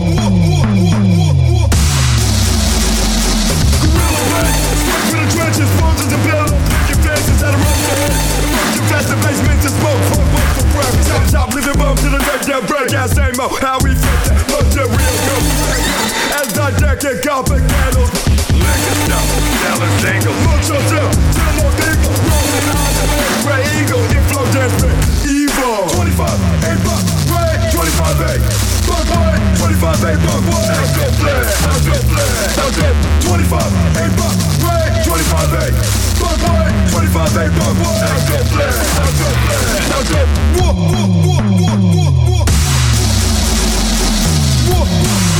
whoa, 0.00 0.30
whoa, 0.30 0.30
whoa, 0.30 0.56
whoa, 1.20 1.26
whoa. 1.50 1.80
Gorilla 3.80 4.22
Ray, 4.34 4.52
straight 4.82 5.06
from 5.06 5.20
the 5.20 5.28
trenches, 5.34 5.70
bones 5.78 6.02
billow. 6.26 6.50
Your 6.88 6.98
faces 7.04 7.42
out 7.42 7.54
of 7.54 7.60
head. 7.60 8.12
Erosion 8.44 8.84
fast, 8.90 9.08
the 9.08 9.16
basement 9.22 9.60
to 9.62 9.70
smoke. 9.70 10.02
Fuck, 10.10 10.26
fuck, 10.32 10.48
for 10.56 10.66
breath. 10.74 10.96
Chop, 11.06 11.22
chop, 11.30 11.48
living 11.54 11.76
to 11.96 12.08
the 12.10 12.18
neck, 12.18 12.40
down 12.46 12.66
break. 12.66 12.92
Ass 12.94 13.18
ammo, 13.18 13.48
how 13.60 13.78
we 13.82 13.94
fit 13.94 14.20
that 14.26 14.40
material 14.50 15.14
go. 15.26 15.36
As 16.38 16.58
I 16.58 16.70
deck 16.78 17.04
it, 17.04 17.22
copper 17.22 17.58
candles. 17.58 18.29
Liquor 18.60 18.96
stuff, 19.08 19.26
selling 19.64 19.94
singles. 20.04 20.38
Mucho 20.44 20.76
down, 20.92 21.12
tell 21.34 21.52
more 21.58 21.72
people. 21.80 22.14
Rolling 22.28 22.68
on 22.70 22.92
the 22.98 23.04
way, 23.10 23.28
Ray 23.48 23.64
Eagle, 23.80 24.04
inflow 24.12 24.46
dance 24.52 24.76
man. 24.82 24.94
Evil. 25.26 25.88
25, 25.96 26.20
8 26.20 26.84
bucks, 26.84 27.10
Ray, 27.30 27.54
25, 27.72 28.20
8. 28.20 28.40
Bug 28.88 29.06
boy, 29.06 29.34
25, 29.60 30.04
8 30.04 30.18
bug 30.26 30.42
boy. 30.48 30.64
Now 30.66 30.86
go 30.96 31.04
play, 31.20 31.40
now 31.64 31.78
go 31.86 31.96
play, 32.10 32.28
now 32.58 32.70
go. 32.76 32.88
25, 33.24 33.60
8 33.96 34.12
bucks, 34.18 34.42
Ray, 34.64 34.86
25, 35.04 35.52
8. 35.60 35.74
Bug 36.20 36.38
boy, 36.44 36.66
25, 36.90 37.36
8 37.36 37.52
bug 37.58 37.74
boy. 37.80 37.96
Now 38.00 38.18
go 38.28 38.38
play, 38.50 38.72
now 38.98 39.10
go 39.20 39.28
play, 39.40 39.62
now 39.88 40.02
go. 40.10 40.20
Whoa, 40.60 40.72
whoa, 40.74 41.06
whoa, 41.24 41.40
whoa, 41.60 41.76
whoa, 41.80 42.12
whoa. 42.20 42.44
Whoa, 44.70 44.84
whoa, 44.84 45.06
whoa. 45.06 45.39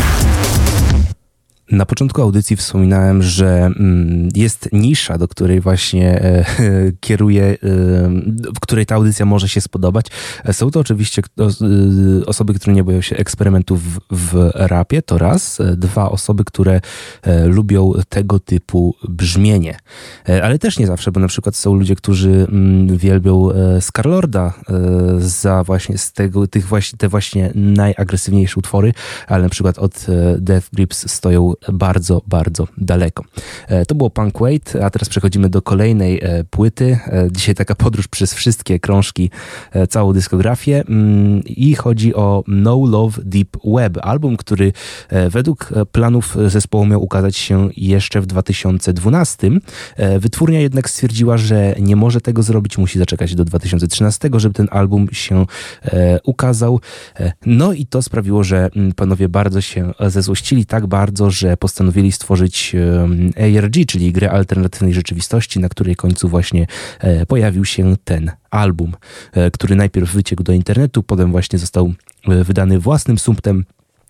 Na 1.71 1.85
początku 1.85 2.21
audycji 2.21 2.55
wspominałem, 2.55 3.23
że 3.23 3.65
mm, 3.65 4.29
jest 4.35 4.69
nisza, 4.71 5.17
do 5.17 5.27
której 5.27 5.61
właśnie 5.61 6.21
e, 6.21 6.45
kieruję, 6.99 7.43
e, 7.43 7.57
w 8.55 8.59
której 8.61 8.85
ta 8.85 8.95
audycja 8.95 9.25
może 9.25 9.49
się 9.49 9.61
spodobać. 9.61 10.05
Są 10.51 10.71
to 10.71 10.79
oczywiście 10.79 11.21
e, 11.39 12.25
osoby, 12.25 12.53
które 12.53 12.73
nie 12.73 12.83
boją 12.83 13.01
się 13.01 13.17
eksperymentów 13.17 13.81
w, 13.83 13.99
w 14.11 14.51
rapie, 14.53 15.01
to 15.01 15.17
raz. 15.17 15.59
Dwa, 15.77 16.11
osoby, 16.11 16.43
które 16.43 16.81
lubią 17.45 17.93
tego 18.09 18.39
typu 18.39 18.95
brzmienie. 19.09 19.77
Ale 20.43 20.59
też 20.59 20.79
nie 20.79 20.87
zawsze, 20.87 21.11
bo 21.11 21.19
na 21.19 21.27
przykład 21.27 21.55
są 21.55 21.75
ludzie, 21.75 21.95
którzy 21.95 22.29
mm, 22.29 22.97
wielbią 22.97 23.49
Scarlorda 23.79 24.53
za 25.17 25.63
właśnie 25.63 25.97
z 25.97 26.13
tego, 26.13 26.47
tych 26.47 26.65
właśnie, 26.65 26.97
te 26.97 27.09
właśnie 27.09 27.51
najagresywniejsze 27.55 28.55
utwory, 28.57 28.93
ale 29.27 29.43
na 29.43 29.49
przykład 29.49 29.79
od 29.79 30.05
Death 30.37 30.67
Grips 30.73 31.11
stoją 31.11 31.53
bardzo, 31.69 32.21
bardzo 32.27 32.67
daleko. 32.77 33.23
E, 33.67 33.85
to 33.85 33.95
było 33.95 34.09
Punk 34.09 34.39
Wait, 34.39 34.73
a 34.83 34.89
teraz 34.89 35.09
przechodzimy 35.09 35.49
do 35.49 35.61
kolejnej 35.61 36.19
e, 36.23 36.43
płyty. 36.43 36.99
E, 37.07 37.27
dzisiaj 37.31 37.55
taka 37.55 37.75
podróż 37.75 38.07
przez 38.07 38.33
wszystkie 38.33 38.79
krążki, 38.79 39.29
całą 39.89 40.13
dyskografię 40.13 40.83
mm, 40.89 41.43
i 41.43 41.75
chodzi 41.75 42.15
o 42.15 42.43
No 42.47 42.85
Love 42.85 43.21
Deep 43.25 43.57
Web, 43.65 43.97
album, 44.01 44.37
który 44.37 44.73
według 45.29 45.69
planów 45.91 46.37
zespołu 46.47 46.85
miał 46.85 47.03
ukazać 47.03 47.37
się 47.37 47.69
jeszcze 47.77 48.21
w 48.21 48.25
2012. 48.25 49.51
Wytwórnia 50.19 50.59
jednak 50.59 50.89
stwierdziła, 50.89 51.37
że 51.37 51.75
nie 51.79 51.95
może 51.95 52.21
tego 52.21 52.43
zrobić, 52.43 52.77
musi 52.77 52.99
zaczekać 52.99 53.35
do 53.35 53.45
2013, 53.45 54.29
żeby 54.35 54.55
ten 54.55 54.67
album 54.71 55.07
się 55.11 55.45
ukazał. 56.23 56.79
No 57.45 57.73
i 57.73 57.85
to 57.85 58.01
sprawiło, 58.01 58.43
że 58.43 58.69
mm, 58.75 58.91
panowie 58.91 59.29
bardzo 59.29 59.61
się 59.61 59.91
zezłościli, 59.99 60.65
tak 60.65 60.87
bardzo, 60.87 61.31
że 61.31 61.50
postanowili 61.57 62.11
stworzyć 62.11 62.75
ARG, 63.37 63.75
czyli 63.87 64.11
grę 64.11 64.31
alternatywnej 64.31 64.93
rzeczywistości, 64.93 65.59
na 65.59 65.69
której 65.69 65.95
końcu 65.95 66.29
właśnie 66.29 66.67
e, 66.99 67.25
pojawił 67.25 67.65
się 67.65 67.95
ten 68.03 68.31
album, 68.51 68.95
e, 69.33 69.51
który 69.51 69.75
najpierw 69.75 70.13
wyciekł 70.13 70.43
do 70.43 70.53
internetu, 70.53 71.03
potem 71.03 71.31
właśnie 71.31 71.59
został 71.59 71.93
e, 72.27 72.43
wydany 72.43 72.79
własnym 72.79 73.17
sumptem. 73.17 73.65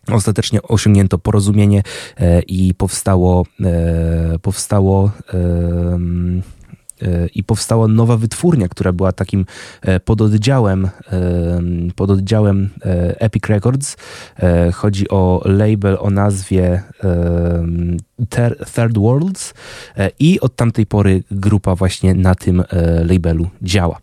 Ostatecznie 0.08 0.62
osiągnięto 0.62 1.18
porozumienie 1.18 1.84
i 2.48 2.74
powstało, 2.74 3.46
powstało 4.42 5.12
i 7.36 7.44
powstała 7.44 7.88
nowa 7.88 8.18
wytwórnia, 8.18 8.68
która 8.68 8.94
była 8.94 9.12
takim 9.12 9.46
pododdziałem, 10.06 10.90
pododdziałem 11.96 12.70
Epic 13.20 13.48
Records. 13.48 13.98
Chodzi 14.74 15.10
o 15.10 15.42
label 15.46 15.98
o 16.00 16.10
nazwie 16.10 16.84
Third 18.76 18.98
Worlds 18.98 19.54
e, 19.98 20.12
i 20.20 20.40
od 20.40 20.56
tamtej 20.56 20.86
pory 20.86 21.24
grupa 21.32 21.76
właśnie 21.76 22.14
na 22.14 22.36
tym 22.36 22.60
e, 22.60 22.66
labelu 23.06 23.50
działa. 23.62 24.00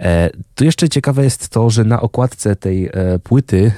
E, 0.00 0.30
tu 0.54 0.64
jeszcze 0.64 0.88
ciekawe 0.88 1.24
jest 1.24 1.48
to, 1.48 1.70
że 1.70 1.84
na 1.84 2.00
okładce 2.00 2.56
tej 2.56 2.90
płyty 3.22 3.72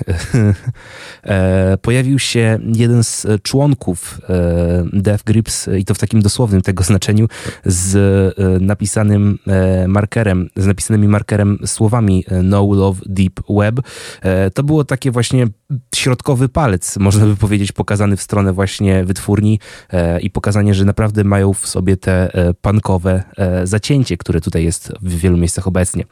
pojawił 1.82 2.18
się 2.18 2.58
jeden 2.74 3.04
z 3.04 3.26
członków 3.42 4.20
Death 4.92 5.24
Grips 5.24 5.68
i 5.78 5.84
to 5.84 5.94
w 5.94 5.98
takim 5.98 6.22
dosłownym 6.22 6.62
tego 6.62 6.84
znaczeniu 6.84 7.28
z 7.64 7.96
napisanym 8.60 9.38
markerem, 9.88 10.48
z 10.56 10.66
napisanymi 10.66 11.08
markerem 11.08 11.58
słowami 11.66 12.24
No 12.42 12.68
Love 12.74 13.00
Deep 13.06 13.40
Web. 13.48 13.80
To 14.54 14.62
było 14.62 14.84
takie 14.84 15.10
właśnie 15.10 15.46
środkowy 15.94 16.48
palec, 16.48 16.96
można 16.96 17.26
by 17.26 17.36
powiedzieć, 17.36 17.72
pokazany 17.72 18.16
w 18.16 18.22
stronę 18.22 18.52
właśnie 18.52 19.04
wytwórni 19.04 19.60
i 20.20 20.30
pokazanie, 20.30 20.74
że 20.74 20.84
naprawdę 20.84 21.24
mają 21.24 21.52
w 21.52 21.66
sobie 21.66 21.96
te 21.96 22.34
e, 22.34 22.54
pankowe 22.54 23.22
e, 23.36 23.66
zacięcie, 23.66 24.16
które 24.16 24.40
tutaj 24.40 24.64
jest 24.64 24.92
w 25.02 25.18
wielu 25.18 25.36
miejscach 25.36 25.66
obecnie. 25.66 26.04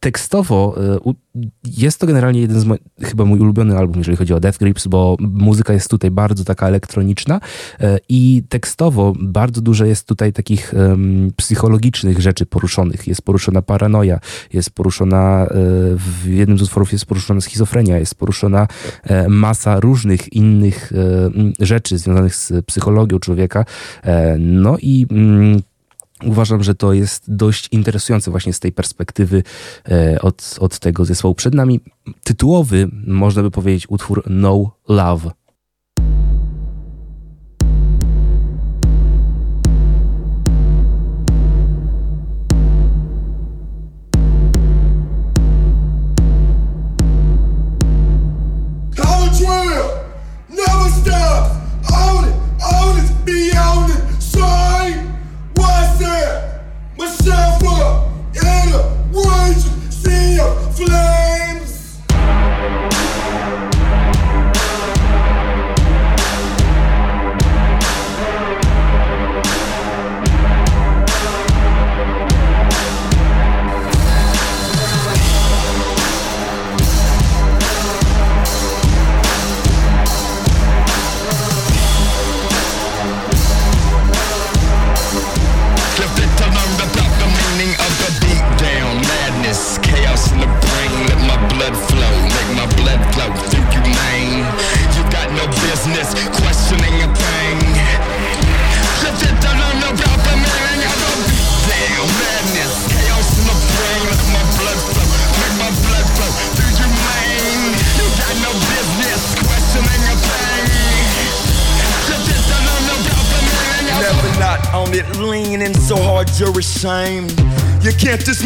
Tekstowo 0.00 0.74
jest 1.76 2.00
to 2.00 2.06
generalnie 2.06 2.40
jeden 2.40 2.60
z 2.60 2.64
moich, 2.64 2.80
chyba 3.02 3.24
mój 3.24 3.38
ulubiony 3.38 3.78
album, 3.78 3.98
jeżeli 3.98 4.16
chodzi 4.16 4.34
o 4.34 4.40
Death 4.40 4.58
Grips, 4.58 4.86
bo 4.86 5.16
muzyka 5.20 5.72
jest 5.72 5.90
tutaj 5.90 6.10
bardzo 6.10 6.44
taka 6.44 6.68
elektroniczna 6.68 7.36
y, 7.80 7.84
i 8.08 8.42
tekstowo 8.48 9.12
bardzo 9.20 9.60
dużo 9.60 9.84
jest 9.84 10.08
tutaj 10.08 10.32
takich 10.32 10.74
um, 10.76 11.30
psychologicznych 11.36 12.20
rzeczy 12.20 12.46
poruszonych. 12.46 13.08
Jest 13.08 13.22
poruszona 13.22 13.62
paranoja, 13.62 14.20
jest 14.52 14.70
poruszona, 14.70 15.46
y, 15.46 15.48
w 15.96 16.26
jednym 16.26 16.58
z 16.58 16.62
utworów 16.62 16.92
jest 16.92 17.06
poruszona 17.06 17.40
schizofrenia, 17.40 17.98
jest 17.98 18.14
poruszona 18.14 18.66
masa 19.28 19.80
różnych 19.80 20.32
innych 20.32 20.92
rzeczy 21.60 21.98
związanych 21.98 22.34
z 22.34 22.52
psychologią 22.66 23.18
człowieka. 23.18 23.64
No 24.38 24.76
i 24.78 25.06
mm, 25.10 25.62
Uważam, 26.24 26.62
że 26.62 26.74
to 26.74 26.92
jest 26.92 27.34
dość 27.34 27.68
interesujące 27.72 28.30
właśnie 28.30 28.52
z 28.52 28.60
tej 28.60 28.72
perspektywy 28.72 29.42
e, 29.88 30.18
od, 30.22 30.56
od 30.60 30.78
tego 30.78 31.04
zespołu. 31.04 31.34
Przed 31.34 31.54
nami 31.54 31.80
tytułowy, 32.24 32.88
można 33.06 33.42
by 33.42 33.50
powiedzieć, 33.50 33.86
utwór 33.88 34.22
No 34.26 34.76
Love. 34.88 35.30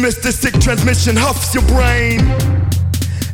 Sick 0.09 0.53
transmission 0.59 1.15
huffs 1.15 1.53
your 1.53 1.63
brain. 1.67 2.21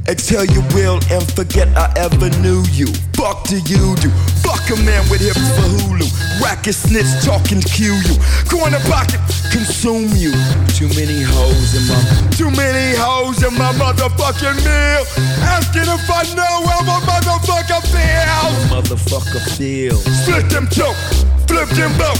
Exhale 0.07 0.45
your 0.45 0.63
will 0.73 0.99
and 1.11 1.23
forget 1.31 1.67
I 1.77 1.91
ever 1.95 2.29
knew 2.39 2.63
you. 2.71 2.87
Fuck 3.15 3.47
do 3.47 3.55
you 3.55 3.95
do? 4.03 4.09
Fuck 4.43 4.67
a 4.71 4.75
man 4.83 5.07
with 5.09 5.21
hips 5.21 5.39
for 5.55 5.63
Hulu. 5.63 6.07
Racket 6.43 6.75
snitch 6.75 7.07
talking 7.23 7.61
to 7.61 7.67
cue 7.69 7.95
you. 7.95 8.15
Corner 8.49 8.79
pocket 8.87 9.19
consume 9.51 10.11
you. 10.15 10.31
Too 10.75 10.91
many 10.95 11.23
hoes 11.23 11.71
in 11.75 11.87
my 11.87 11.99
too 12.35 12.51
many 12.51 12.95
hoes 12.99 13.43
in 13.43 13.53
my 13.55 13.71
motherfucking 13.79 14.59
meal. 14.63 15.03
Asking 15.43 15.87
if 15.87 16.09
I 16.11 16.23
know 16.35 16.67
how 16.67 16.83
my 16.83 16.99
motherfucker 17.07 17.79
feels. 17.87 18.57
Motherfucker 18.71 19.43
feels. 19.55 20.03
Split 20.23 20.49
them 20.49 20.67
choke, 20.67 20.99
flip 21.47 21.69
them 21.79 21.95
both. 21.97 22.19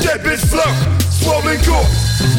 Dead 0.00 0.20
bitch 0.20 0.44
flow, 0.48 0.72
swollen 1.08 1.60
gore, 1.64 1.88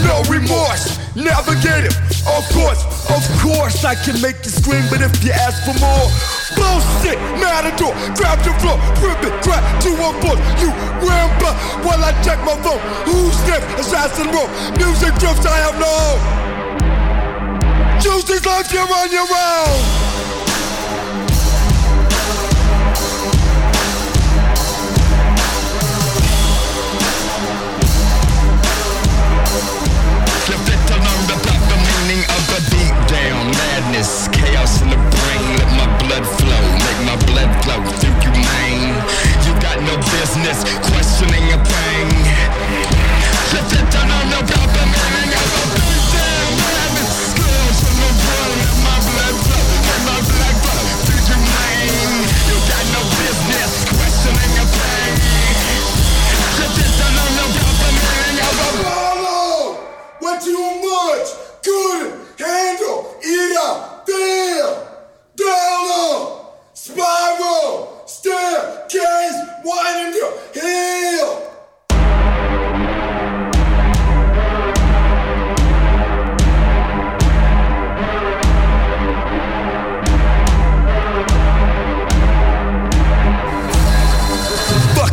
no 0.05 0.21
remorse. 0.29 0.92
Navigate 1.15 1.85
it, 1.85 1.95
of 2.25 2.41
course, 2.49 2.81
of 3.13 3.21
course 3.37 3.85
I 3.85 3.93
can 3.93 4.19
make 4.19 4.43
you 4.43 4.49
scream, 4.49 4.81
but 4.89 4.99
if 4.99 5.23
you 5.23 5.31
ask 5.31 5.61
for 5.61 5.77
more, 5.77 6.09
bullshit, 6.57 7.21
matador, 7.37 7.93
grab 8.17 8.41
the 8.41 8.49
floor, 8.57 8.81
rip 8.97 9.21
it, 9.21 9.33
crack, 9.45 9.61
two 9.79 9.93
on 10.01 10.17
four, 10.25 10.33
you 10.57 10.73
ramble 11.05 11.53
while 11.85 12.03
I 12.03 12.17
check 12.25 12.39
my 12.41 12.57
phone. 12.65 12.81
Who's 13.05 13.37
next? 13.45 13.85
Assassin 13.85 14.33
roll, 14.33 14.49
music 14.73 15.13
drifts, 15.21 15.45
I 15.45 15.57
have 15.61 15.77
no. 15.77 15.93
Choose 18.01 18.25
these 18.25 18.43
life, 18.47 18.73
you're 18.73 18.81
on 18.81 19.11
your 19.11 19.27
own. 19.29 20.12
this 40.43 40.63
questioning 40.81 41.53
a 41.53 41.57
plan. 41.63 41.92
heal, 70.53 71.49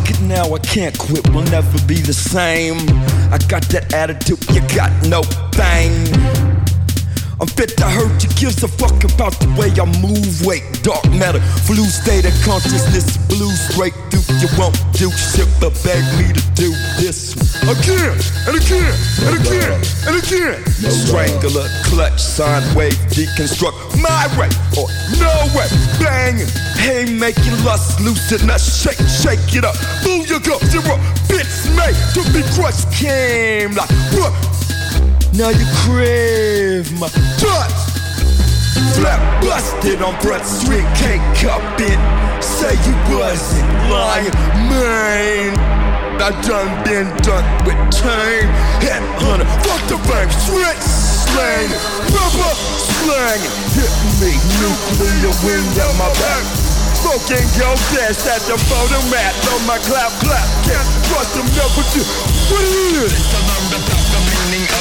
it 0.09 0.21
now 0.21 0.53
I 0.53 0.59
can't 0.59 0.97
quit, 0.97 1.27
will 1.29 1.43
never 1.43 1.85
be 1.87 1.95
the 1.95 2.13
same. 2.13 2.77
I 3.31 3.37
got 3.47 3.63
that 3.69 3.93
attitude, 3.93 4.39
you 4.49 4.61
got 4.75 4.91
no 5.07 5.23
thing. 5.51 6.20
I'm 7.41 7.47
fit 7.47 7.73
to 7.81 7.89
hurt 7.89 8.21
you, 8.21 8.29
gives 8.37 8.61
a 8.61 8.67
fuck 8.69 9.01
about 9.01 9.33
the 9.41 9.49
way 9.57 9.73
I 9.73 9.89
move. 9.97 10.45
Wait, 10.45 10.61
dark 10.85 11.01
matter, 11.09 11.41
flu 11.65 11.81
state 11.89 12.29
of 12.29 12.37
consciousness, 12.45 13.17
blue 13.25 13.49
straight 13.49 13.97
through. 14.13 14.21
You 14.37 14.45
won't 14.61 14.77
do 14.93 15.09
shit 15.09 15.49
but 15.57 15.73
beg 15.81 16.05
me 16.21 16.29
to 16.29 16.43
do 16.53 16.69
this 17.01 17.33
again 17.65 18.13
and 18.45 18.53
again 18.61 18.93
and 19.25 19.33
again 19.41 19.73
and 20.05 20.15
again. 20.21 20.61
Strangler, 20.85 21.65
clutch, 21.89 22.21
sine 22.21 22.61
wave, 22.77 22.93
deconstruct 23.09 23.73
my 23.97 24.29
way 24.37 24.53
or 24.77 24.85
no 25.17 25.33
way. 25.57 25.65
Banging, 25.97 26.45
hey, 26.77 27.09
make 27.09 27.41
your 27.41 27.57
lust 27.65 27.97
loosen, 28.05 28.53
us 28.53 28.69
shake, 28.85 29.01
shake 29.09 29.57
it 29.57 29.65
up. 29.65 29.73
Boom, 30.05 30.29
you 30.29 30.37
go, 30.45 30.61
zero 30.69 30.93
bits 31.25 31.65
made 31.73 31.97
to 32.13 32.21
be 32.29 32.45
crushed. 32.53 32.85
Came 32.93 33.73
like 33.73 33.89
what? 34.13 34.60
Now 35.33 35.47
you 35.47 35.63
crave 35.87 36.91
my 36.99 37.07
butt. 37.39 37.71
Flat 38.99 39.21
busted 39.39 40.01
on 40.03 40.11
Broad 40.19 40.43
Street, 40.43 40.83
can't 40.99 41.23
cup 41.39 41.63
it. 41.79 41.95
Say 42.43 42.75
you 42.83 42.95
wasn't 43.15 43.63
lying, 43.87 44.35
man. 44.67 45.55
I 46.19 46.35
done 46.43 46.69
been 46.83 47.07
done 47.23 47.47
with 47.63 47.79
chain. 47.95 48.43
Headhunter, 48.83 49.47
fuck 49.63 49.81
the 49.87 49.97
bank, 50.11 50.29
switch 50.35 50.83
slang, 51.31 51.71
rubber 52.11 52.53
slang. 52.99 53.41
Hit 53.71 53.93
me, 54.19 54.35
nuclear 54.59 55.31
wind 55.47 55.79
at 55.79 55.95
my 55.95 56.11
back. 56.19 56.43
Smoking 56.99 57.47
go 57.55 57.71
dash 57.95 58.27
at 58.27 58.43
the 58.51 58.59
photo 58.67 58.99
mat 59.07 59.33
on 59.55 59.63
my 59.65 59.79
clap 59.87 60.11
clap. 60.19 60.47
Can't 60.67 60.85
trust 61.07 61.33
them, 61.39 61.47
never 61.55 61.83
do. 61.95 62.03
What 62.51 62.63
it 62.67 63.07
is? 63.07 64.00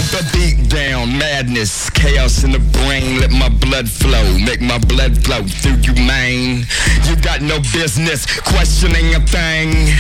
Of 0.01 0.11
the 0.13 0.23
beat 0.33 0.69
down. 0.69 1.19
Madness, 1.19 1.91
chaos 1.91 2.45
in 2.45 2.53
the 2.53 2.59
brain. 2.59 3.21
Let 3.21 3.31
my 3.31 3.49
blood 3.49 3.89
flow, 3.89 4.25
make 4.39 4.61
my 4.61 4.79
blood 4.79 5.23
flow 5.25 5.43
through 5.45 5.81
you, 5.85 5.95
man. 5.95 6.65
You 7.05 7.17
got 7.17 7.43
no 7.43 7.61
business 7.73 8.25
questioning 8.41 9.15
a 9.15 9.21
thing. 9.21 9.93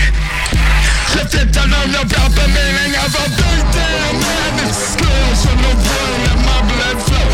If 1.20 1.34
you 1.34 1.44
don't 1.52 1.70
know 1.70 1.84
the 1.84 2.46
meaning 2.56 2.92
of 3.04 3.12
a 3.12 3.26
beat 3.36 3.66
down, 3.76 4.14
madness, 4.24 4.96
chaos 4.96 5.42
in 5.52 5.58
the 5.64 5.74
brain. 5.84 6.18
Let 6.24 6.38
my 6.48 6.58
blood 6.70 6.98
flow, 7.04 7.29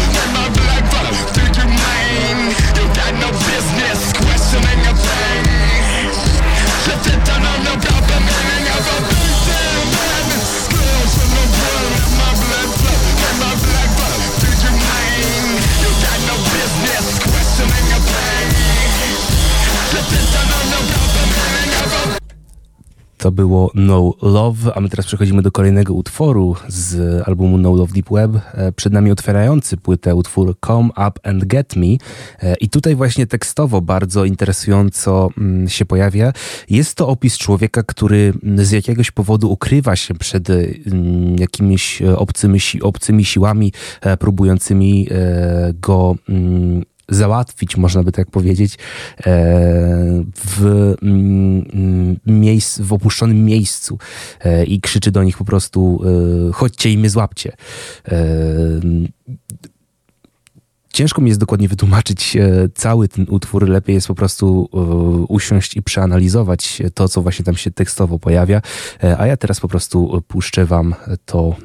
To 23.26 23.32
było 23.32 23.70
No 23.74 24.12
Love, 24.22 24.74
a 24.74 24.80
my 24.80 24.88
teraz 24.88 25.06
przechodzimy 25.06 25.42
do 25.42 25.52
kolejnego 25.52 25.94
utworu 25.94 26.56
z 26.68 27.22
albumu 27.28 27.58
No 27.58 27.74
Love 27.74 27.92
Deep 27.92 28.08
Web. 28.10 28.30
E, 28.54 28.72
Przed 28.72 28.92
nami 28.92 29.10
otwierający 29.10 29.76
płytę 29.76 30.14
utwór 30.14 30.56
Come 30.66 30.88
Up 30.88 31.20
and 31.22 31.44
Get 31.44 31.76
Me. 31.76 31.86
E, 32.42 32.54
I 32.60 32.68
tutaj 32.68 32.94
właśnie 32.94 33.26
tekstowo 33.26 33.80
bardzo 33.80 34.24
interesująco 34.24 35.30
mm, 35.38 35.68
się 35.68 35.84
pojawia. 35.84 36.32
Jest 36.70 36.94
to 36.94 37.08
opis 37.08 37.38
człowieka, 37.38 37.82
który 37.82 38.32
mm, 38.42 38.64
z 38.64 38.70
jakiegoś 38.70 39.10
powodu 39.10 39.52
ukrywa 39.52 39.96
się 39.96 40.14
przed 40.14 40.50
mm, 40.50 41.36
jakimiś 41.38 42.02
e, 42.02 42.18
obcymi, 42.18 42.58
obcymi 42.82 43.24
siłami 43.24 43.72
próbującymi 44.18 45.08
go 45.80 46.16
załatwić, 47.08 47.76
można 47.76 48.02
by 48.02 48.12
tak 48.12 48.30
powiedzieć, 48.30 48.74
e, 48.74 48.78
w, 50.34 50.94
mm, 51.02 52.16
miejsc, 52.26 52.80
w 52.80 52.92
opuszczonym 52.92 53.44
miejscu 53.44 53.98
e, 54.40 54.64
i 54.64 54.80
krzyczy 54.80 55.10
do 55.10 55.24
nich 55.24 55.38
po 55.38 55.44
prostu 55.44 56.02
e, 56.48 56.52
chodźcie 56.52 56.90
i 56.90 56.98
mnie 56.98 57.10
złapcie. 57.10 57.52
Ciężko 60.96 61.22
mi 61.22 61.28
jest 61.28 61.40
dokładnie 61.40 61.68
wytłumaczyć 61.68 62.36
e, 62.36 62.68
cały 62.74 63.08
ten 63.08 63.26
utwór. 63.28 63.68
Lepiej 63.68 63.94
jest 63.94 64.06
po 64.06 64.14
prostu 64.14 64.68
e, 64.74 64.78
usiąść 65.28 65.76
i 65.76 65.82
przeanalizować 65.82 66.82
to, 66.94 67.08
co 67.08 67.22
właśnie 67.22 67.44
tam 67.44 67.56
się 67.56 67.70
tekstowo 67.70 68.18
pojawia. 68.18 68.62
E, 69.04 69.18
A 69.18 69.26
ja 69.26 69.36
teraz 69.36 69.60
po 69.60 69.68
prostu 69.68 70.22
puszczę 70.28 70.64
wam 70.64 70.94
to 71.24 71.56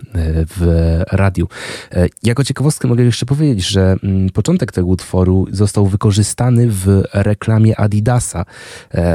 w 0.57 0.99
radiu. 1.11 1.47
Jako 2.23 2.43
ciekawostkę 2.43 2.87
mogę 2.87 3.03
jeszcze 3.03 3.25
powiedzieć, 3.25 3.67
że 3.67 3.95
mm, 4.03 4.29
początek 4.29 4.71
tego 4.71 4.87
utworu 4.87 5.47
został 5.51 5.87
wykorzystany 5.87 6.67
w 6.69 7.03
reklamie 7.13 7.79
Adidasa 7.79 8.45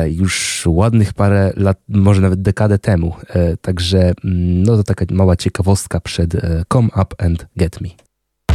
już 0.07 0.63
ładnych 0.67 1.15
parę 1.15 1.53
lat, 1.57 1.79
może 1.89 2.21
nawet 2.21 2.43
dekadę 2.43 2.79
temu. 2.79 3.15
Także 3.61 3.99
mm, 3.99 4.63
no 4.63 4.77
to 4.77 4.85
taka 4.85 5.05
mała 5.11 5.37
ciekawostka 5.37 6.01
przed 6.01 6.37
Come 6.73 6.89
Up 6.89 7.25
and 7.25 7.47
Get 7.57 7.81
Me. 7.81 8.06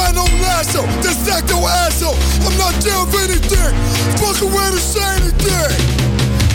Final 0.00 0.24
lasso. 0.40 0.80
This 1.04 1.20
acto 1.28 1.60
asshole. 1.60 2.16
I'm 2.40 2.56
not 2.56 2.72
down 2.80 3.04
for 3.12 3.20
anything. 3.20 3.72
Fuck 4.16 4.40
around 4.40 4.72
and 4.72 4.80
say 4.80 5.04
anything. 5.20 5.76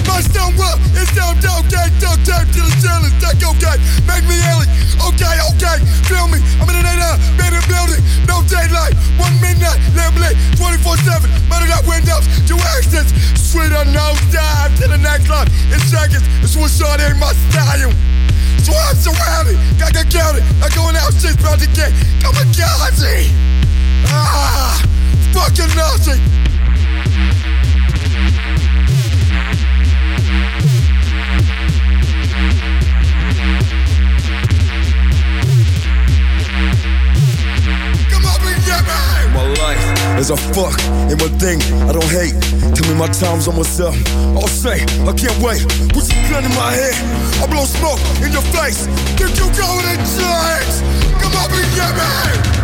My 0.10 0.21
stone 0.21 0.58
up 0.58 0.81
is 0.97 1.10
down, 1.13 1.38
down, 1.45 1.62
gang, 1.69 1.93
duct 2.01 2.25
tape 2.25 2.49
to 2.58 2.62
the 2.65 2.73
ceiling, 2.79 3.13
stack, 3.19 3.41
okay, 3.41 3.75
make 4.05 4.23
me 4.29 4.38
alien, 4.47 4.69
okay, 5.01 5.36
okay, 5.51 5.77
feel 6.08 6.29
me, 6.29 6.39
I'm 6.62 6.69
in 6.69 6.77
an 6.77 6.88
8 6.88 7.41
man 7.41 7.51
building, 7.67 7.99
no 8.29 8.39
daylight, 8.45 8.93
one 9.17 9.34
midnight, 9.41 9.75
lit, 10.21 10.38
24-7, 10.55 11.25
murder 11.49 11.67
that 11.67 11.84
windows, 11.89 12.23
two 12.47 12.55
exits, 12.77 13.12
sweet 13.36 13.73
unknown 13.73 14.15
dive 14.31 14.71
to 14.79 14.88
the 14.88 14.97
next 15.01 15.27
line, 15.27 15.49
in 15.73 15.81
seconds, 15.84 16.23
it's 16.39 16.53
suicide 16.53 17.01
ain't 17.01 17.19
my 17.19 17.34
style. 17.49 18.14
So 18.63 18.73
I'm 18.73 18.95
surrounded, 18.95 19.57
got 19.79 19.93
get 19.93 20.09
I'm 20.61 20.71
going 20.75 20.95
out, 20.95 21.13
shit's 21.13 21.35
about 21.39 21.59
to 21.59 21.67
get 21.67 21.91
kamikaze. 22.21 23.29
Ah, 24.07 24.81
fucking 25.33 25.75
Nazi. 25.75 26.44
Life 39.57 40.19
is 40.19 40.29
a 40.29 40.37
fuck 40.55 40.79
and 41.11 41.19
one 41.21 41.37
thing 41.39 41.61
I 41.87 41.91
don't 41.91 42.11
hate. 42.11 42.35
Tell 42.75 42.87
me 42.91 42.95
my 42.97 43.07
time's 43.07 43.47
almost 43.47 43.79
up. 43.79 43.93
I'll 44.35 44.47
say 44.47 44.83
I 45.05 45.13
can't 45.13 45.37
wait. 45.43 45.61
Put 45.93 46.07
your 46.11 46.23
gun 46.29 46.43
in 46.45 46.53
my 46.55 46.71
head. 46.71 46.95
I 47.41 47.47
blow 47.47 47.65
smoke 47.65 47.99
in 48.23 48.31
your 48.31 48.45
face. 48.55 48.87
Think 49.17 49.35
you 49.37 49.47
going 49.53 49.85
to 49.85 49.97
change? 50.17 50.75
Come 51.21 51.35
up 51.35 51.51
and 51.51 51.69
get 51.75 51.93
me. 51.95 52.54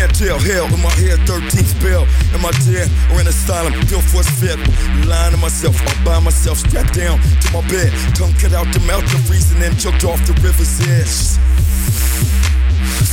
Can't 0.00 0.16
tell 0.16 0.38
hell 0.38 0.64
in 0.72 0.80
my 0.80 0.88
head, 0.96 1.20
13th 1.28 1.76
spell. 1.76 2.08
Am 2.32 2.40
I 2.40 2.50
dead 2.64 2.88
or 3.12 3.20
in 3.20 3.28
asylum? 3.28 3.74
Feel 3.84 4.00
force 4.00 4.30
fed. 4.40 4.56
Lying 5.04 5.32
to 5.32 5.36
myself, 5.36 5.76
all 5.76 6.04
by 6.06 6.18
myself, 6.18 6.56
strapped 6.56 6.94
down 6.94 7.20
to 7.20 7.52
my 7.52 7.60
bed. 7.68 7.92
Tongue 8.16 8.32
cut 8.40 8.54
out 8.54 8.64
the 8.72 8.80
mouth 8.88 9.04
of 9.04 9.28
reason 9.28 9.60
and 9.60 9.78
choked 9.78 10.04
off 10.04 10.16
the 10.24 10.32
river's 10.40 10.80
edge. 10.88 11.36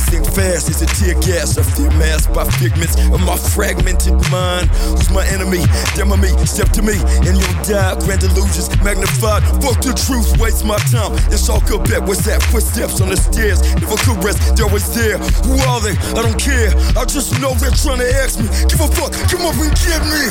Sink 0.08 0.24
fast 0.34 0.68
as 0.70 0.82
a 0.82 0.86
tear 0.86 1.14
gas. 1.20 1.58
I 1.58 1.62
feel 1.62 1.90
masked 1.98 2.32
by 2.34 2.44
figments 2.58 2.96
of 2.96 3.20
my 3.20 3.36
fragmented 3.36 4.14
mind. 4.30 4.68
Who's 4.92 5.10
my 5.10 5.26
enemy? 5.28 5.64
Demo 5.94 6.16
me, 6.16 6.28
step 6.46 6.70
to 6.78 6.82
me, 6.82 6.96
and 7.26 7.36
you'll 7.36 7.62
die. 7.64 7.94
Grand 8.04 8.22
illusions 8.22 8.68
magnified. 8.82 9.42
Fuck 9.62 9.80
the 9.84 9.92
truth, 9.94 10.38
waste 10.40 10.64
my 10.64 10.78
time. 10.90 11.12
It's 11.32 11.48
all 11.48 11.60
good 11.62 11.84
bet. 11.84 12.02
What's 12.02 12.24
that? 12.24 12.42
Footsteps 12.50 13.00
on 13.00 13.08
the 13.10 13.16
stairs. 13.16 13.62
Never 13.80 13.96
could 14.04 14.22
rest, 14.24 14.56
they're 14.56 14.66
always 14.66 14.88
there. 14.94 15.18
Who 15.44 15.58
are 15.68 15.80
they? 15.80 15.96
I 16.16 16.22
don't 16.22 16.38
care. 16.40 16.72
I 16.96 17.04
just 17.04 17.38
know 17.40 17.54
they're 17.54 17.70
trying 17.70 17.98
to 17.98 18.08
ask 18.22 18.38
me. 18.40 18.48
Give 18.68 18.80
a 18.80 18.88
fuck, 18.88 19.12
come 19.28 19.44
up 19.44 19.56
and 19.60 19.74
get 19.84 20.02
me. 20.08 20.28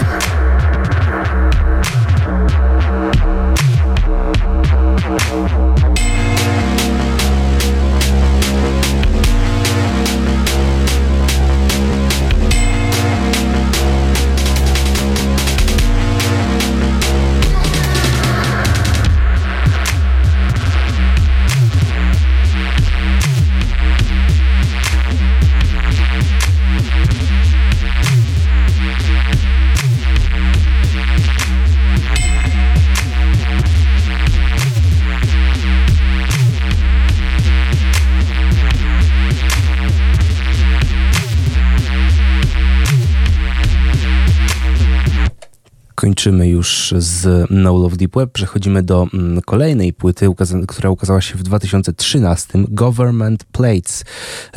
Już 46.58 46.94
z 46.98 47.48
No 47.50 47.78
Love 47.78 47.98
Deep 47.98 48.16
Web. 48.16 48.32
Przechodzimy 48.32 48.84
do 48.84 49.08
mm, 49.14 49.42
kolejnej 49.42 49.94
płyty, 49.94 50.28
która 50.68 50.90
ukazała 50.90 51.22
się 51.22 51.36
w 51.36 51.44
2013, 51.44 52.60
Government 52.70 53.44
Plates. 53.44 54.04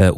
E, 0.00 0.12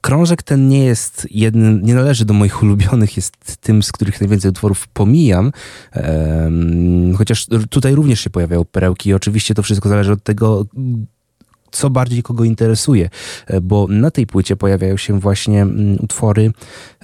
Krążek 0.00 0.42
ten 0.42 0.68
nie 0.68 0.84
jest 0.84 1.28
jednym, 1.30 1.82
nie 1.82 1.94
należy 1.94 2.24
do 2.24 2.34
moich 2.34 2.62
ulubionych, 2.62 3.16
jest 3.16 3.56
tym, 3.56 3.82
z 3.82 3.92
których 3.92 4.20
najwięcej 4.20 4.50
utworów 4.50 4.88
pomijam. 4.88 5.52
Chociaż 7.18 7.46
tutaj 7.70 7.94
również 7.94 8.20
się 8.20 8.30
pojawiają 8.30 8.64
perełki 8.64 9.10
i 9.10 9.14
oczywiście 9.14 9.54
to 9.54 9.62
wszystko 9.62 9.88
zależy 9.88 10.12
od 10.12 10.22
tego, 10.22 10.64
co 11.72 11.90
bardziej 11.90 12.22
kogo 12.22 12.44
interesuje, 12.44 13.10
e, 13.46 13.60
bo 13.60 13.86
na 13.88 14.10
tej 14.10 14.26
płycie 14.26 14.56
pojawiają 14.56 14.96
się 14.96 15.20
właśnie 15.20 15.62
mm, 15.62 15.96
utwory 16.00 16.50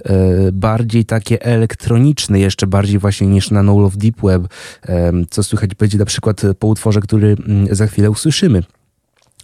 e, 0.05 0.51
bardziej 0.51 1.05
takie 1.05 1.41
elektroniczne, 1.41 2.39
jeszcze 2.39 2.67
bardziej 2.67 2.99
właśnie 2.99 3.27
niż 3.27 3.51
na 3.51 3.63
No 3.63 3.79
Love 3.79 3.97
Deep 3.97 4.21
Web, 4.23 4.47
em, 4.81 5.25
co 5.29 5.43
słychać 5.43 5.75
będzie 5.75 5.97
na 5.97 6.05
przykład 6.05 6.41
po 6.59 6.67
utworze, 6.67 7.01
który 7.01 7.35
mm, 7.47 7.75
za 7.75 7.87
chwilę 7.87 8.11
usłyszymy. 8.11 8.63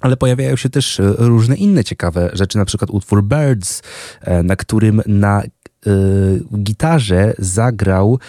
Ale 0.01 0.17
pojawiają 0.17 0.55
się 0.55 0.69
też 0.69 0.99
e, 0.99 1.13
różne 1.17 1.55
inne 1.55 1.83
ciekawe 1.83 2.29
rzeczy, 2.33 2.57
na 2.57 2.65
przykład 2.65 2.89
utwór 2.89 3.23
Birds, 3.23 3.81
e, 4.21 4.43
na 4.43 4.55
którym 4.55 5.01
na 5.05 5.43
e, 5.43 5.49
gitarze 6.57 7.33
zagrał 7.39 8.19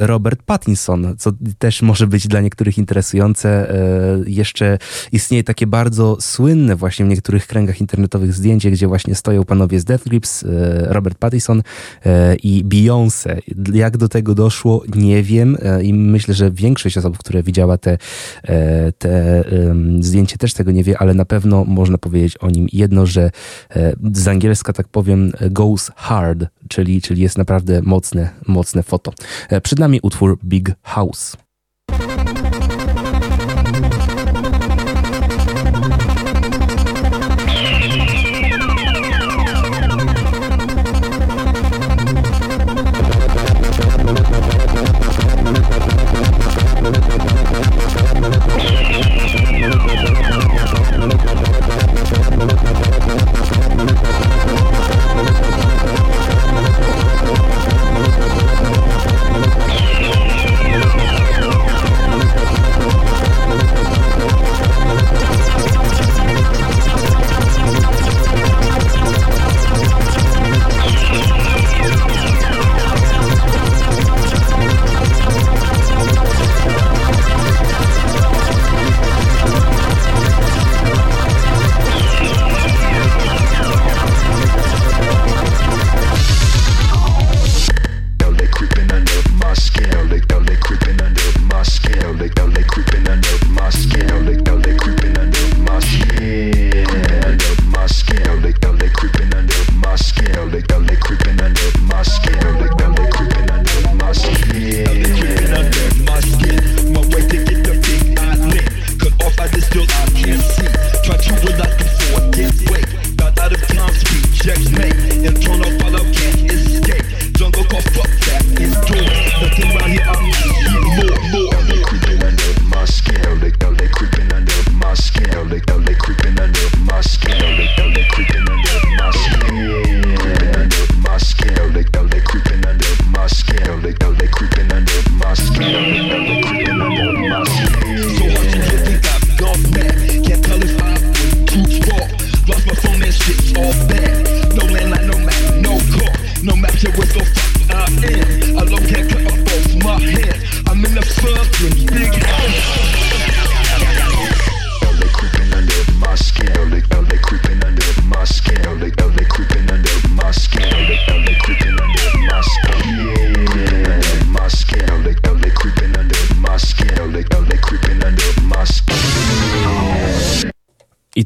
Robert 0.00 0.42
Pattinson, 0.42 1.14
co 1.18 1.32
też 1.58 1.82
może 1.82 2.06
być 2.06 2.28
dla 2.28 2.40
niektórych 2.40 2.78
interesujące. 2.78 3.70
E, 3.70 3.76
Jeszcze 4.26 4.78
istnieje 5.12 5.44
takie 5.44 5.66
bardzo 5.66 6.16
słynne 6.20 6.76
właśnie 6.76 7.04
w 7.04 7.08
niektórych 7.08 7.46
kręgach 7.46 7.80
internetowych 7.80 8.32
zdjęcie, 8.32 8.70
gdzie 8.70 8.88
właśnie 8.88 9.14
stoją 9.14 9.44
panowie 9.44 9.80
z 9.80 9.84
Death 9.84 10.04
Grips, 10.04 10.44
e, 10.44 10.46
Robert 10.92 11.18
Pattinson 11.18 11.62
e, 12.06 12.34
i 12.34 12.64
Beyoncé. 12.64 13.40
Jak 13.74 13.96
do 13.96 14.08
tego 14.08 14.34
doszło, 14.34 14.82
nie 14.96 15.22
wiem 15.22 15.56
i 15.82 15.94
myślę, 15.94 16.34
że 16.34 16.50
większość 16.50 16.98
osób, 16.98 17.18
które 17.18 17.42
widziała 17.42 17.78
te, 17.78 17.98
te 18.98 19.44
zdjęcie 20.00 20.38
też 20.38 20.54
tego 20.54 20.70
nie 20.70 20.84
wie, 20.84 20.98
ale 20.98 21.14
na 21.14 21.24
pewno 21.24 21.64
można 21.64 21.98
powiedzieć 21.98 22.36
o 22.36 22.50
nim 22.50 22.66
jedno, 22.72 23.06
że 23.06 23.30
z 24.12 24.28
angielska 24.28 24.72
tak 24.72 24.88
powiem 24.88 25.32
goes 25.50 25.90
hard, 25.96 26.44
czyli, 26.68 27.02
czyli 27.02 27.22
jest 27.22 27.38
naprawdę 27.38 27.82
mocne, 27.82 28.30
mocne 28.46 28.75
foto. 28.82 29.12
E, 29.48 29.60
Przed 29.60 29.78
nami 29.78 30.00
utwór 30.02 30.38
Big 30.44 30.74
House. 30.82 31.36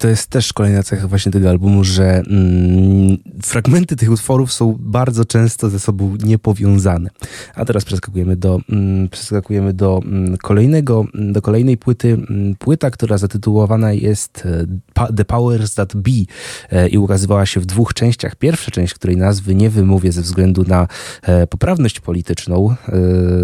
To 0.00 0.08
jest 0.08 0.26
też 0.26 0.52
kolejna 0.52 0.82
cecha 0.82 1.08
właśnie 1.08 1.32
tego 1.32 1.50
albumu, 1.50 1.84
że 1.84 2.04
mm, 2.04 3.16
fragmenty 3.42 3.96
tych 3.96 4.10
utworów 4.10 4.52
są 4.52 4.76
bardzo 4.78 5.24
często 5.24 5.70
ze 5.70 5.78
sobą 5.78 6.16
niepowiązane. 6.24 7.10
A 7.54 7.64
teraz 7.64 7.84
przeskakujemy 7.84 8.36
do, 8.36 8.60
mm, 8.70 9.08
przeskakujemy 9.08 9.72
do 9.72 10.00
mm, 10.04 10.36
kolejnego, 10.36 11.06
do 11.14 11.42
kolejnej 11.42 11.76
płyty. 11.76 12.08
Mm, 12.12 12.54
płyta, 12.54 12.90
która 12.90 13.18
zatytułowana 13.18 13.92
jest 13.92 14.46
e, 14.96 15.12
The 15.16 15.24
Powers 15.24 15.74
That 15.74 15.96
Be 15.96 16.10
e, 16.70 16.88
i 16.88 16.98
ukazywała 16.98 17.46
się 17.46 17.60
w 17.60 17.66
dwóch 17.66 17.94
częściach. 17.94 18.36
Pierwsza 18.36 18.70
część, 18.70 18.94
której 18.94 19.16
nazwy 19.16 19.54
nie 19.54 19.70
wymówię 19.70 20.12
ze 20.12 20.22
względu 20.22 20.64
na 20.64 20.88
e, 21.22 21.46
poprawność 21.46 22.00
polityczną. 22.00 22.76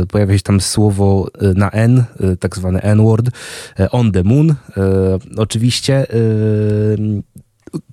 Pojawia 0.09 0.37
się 0.37 0.43
tam 0.43 0.61
słowo 0.61 1.29
na 1.55 1.71
N, 1.71 2.05
tak 2.41 2.57
zwane 2.57 2.81
N-word, 2.83 3.31
on 3.91 4.13
the 4.13 4.25
moon. 4.25 4.55
Oczywiście 5.37 6.07
Um. 6.47 7.25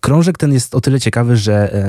Krążek 0.02 0.38
ten 0.38 0.54
jest 0.54 0.76
o 0.76 0.82
tyle 0.82 1.00
ciekawy, 1.00 1.38
że 1.38 1.84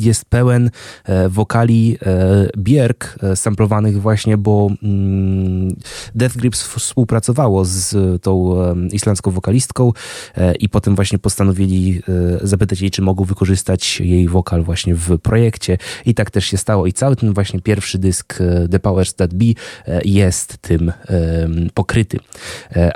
jest 0.00 0.24
pełen 0.24 0.70
e, 1.04 1.28
wokali 1.28 1.98
e, 2.02 2.48
Bierk 2.58 3.18
e, 3.22 3.36
samplowanych 3.36 4.00
właśnie, 4.00 4.36
bo 4.36 4.70
mm, 4.82 5.76
Death 6.14 6.36
Grips 6.36 6.62
współpracowało 6.62 7.64
z 7.64 8.22
tą 8.22 8.54
islandzką 8.92 9.30
wokalistką 9.30 9.92
i 10.60 10.68
potem 10.68 10.94
właśnie 10.94 11.18
postanowili 11.18 12.02
zapytać 12.42 12.80
jej, 12.80 12.90
czy 12.90 13.02
mogą 13.02 13.24
wykorzystać 13.24 14.00
jej 14.00 14.28
wokal 14.28 14.62
właśnie 14.62 14.94
w 14.94 15.18
projekcie. 15.18 15.78
I 16.06 16.14
tak 16.14 16.30
też 16.30 16.44
się 16.44 16.56
stało. 16.56 16.86
I 16.86 16.92
cały 16.92 17.16
ten 17.16 17.34
właśnie 17.34 17.60
pierwszy 17.60 17.98
dysk 17.98 18.38
The 18.70 18.78
Powers 18.78 19.14
That 19.14 19.34
Be 19.34 19.44
jest 20.04 20.58
tym 20.58 20.92
pokryty. 21.74 22.18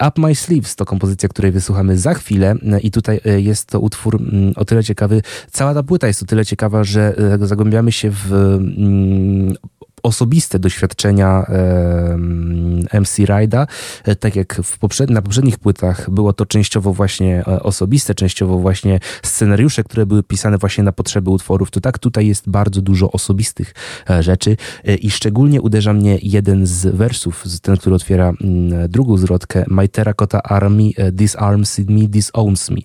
Up 0.08 0.12
My 0.20 0.34
Sleeves 0.34 0.76
to 0.76 0.84
kompozycja, 0.84 1.28
której 1.28 1.52
wysłuchamy 1.52 1.98
za 1.98 2.14
chwilę. 2.14 2.54
I 2.82 2.90
tutaj 2.90 3.20
jest 3.36 3.66
to 3.66 3.80
utwór 3.80 4.20
o 4.56 4.64
tyle 4.64 4.84
ciekawy, 4.84 5.22
cała 5.50 5.74
ta 5.74 5.82
płyta 5.82 6.06
jest 6.06 6.22
o 6.22 6.26
tyle 6.26 6.44
ciekawa, 6.44 6.84
że 6.84 7.14
e, 7.42 7.46
zagłębiamy 7.46 7.92
się 7.92 8.10
w 8.10 8.32
mm, 8.32 9.54
osobiste 10.02 10.58
doświadczenia 10.58 11.46
MC 12.92 13.18
Rida, 13.18 13.66
e, 14.04 14.16
tak 14.16 14.36
jak 14.36 14.54
w 14.62 14.78
poprzedni, 14.78 15.14
na 15.14 15.22
poprzednich 15.22 15.58
płytach 15.58 16.10
było 16.10 16.32
to 16.32 16.46
częściowo 16.46 16.92
właśnie 16.92 17.38
e, 17.48 17.62
osobiste, 17.62 18.14
częściowo 18.14 18.58
właśnie 18.58 19.00
scenariusze, 19.22 19.84
które 19.84 20.06
były 20.06 20.22
pisane 20.22 20.58
właśnie 20.58 20.84
na 20.84 20.92
potrzeby 20.92 21.30
utworów, 21.30 21.70
to 21.70 21.80
tak 21.80 21.98
tutaj 21.98 22.26
jest 22.26 22.50
bardzo 22.50 22.82
dużo 22.82 23.12
osobistych 23.12 23.74
rzeczy. 24.20 24.56
I 25.00 25.10
szczególnie 25.10 25.62
uderza 25.62 25.92
mnie 25.92 26.18
jeden 26.22 26.66
z 26.66 26.96
wersów, 26.96 27.44
ten, 27.62 27.76
który 27.76 27.96
otwiera 27.96 28.32
mm, 28.40 28.88
drugą 28.88 29.16
zwrotkę 29.16 29.64
My 29.68 29.88
Terracotta 29.88 30.42
Army 30.42 30.90
Disarms 31.12 31.78
Me, 31.78 32.08
Disowns 32.08 32.70
Me, 32.70 32.76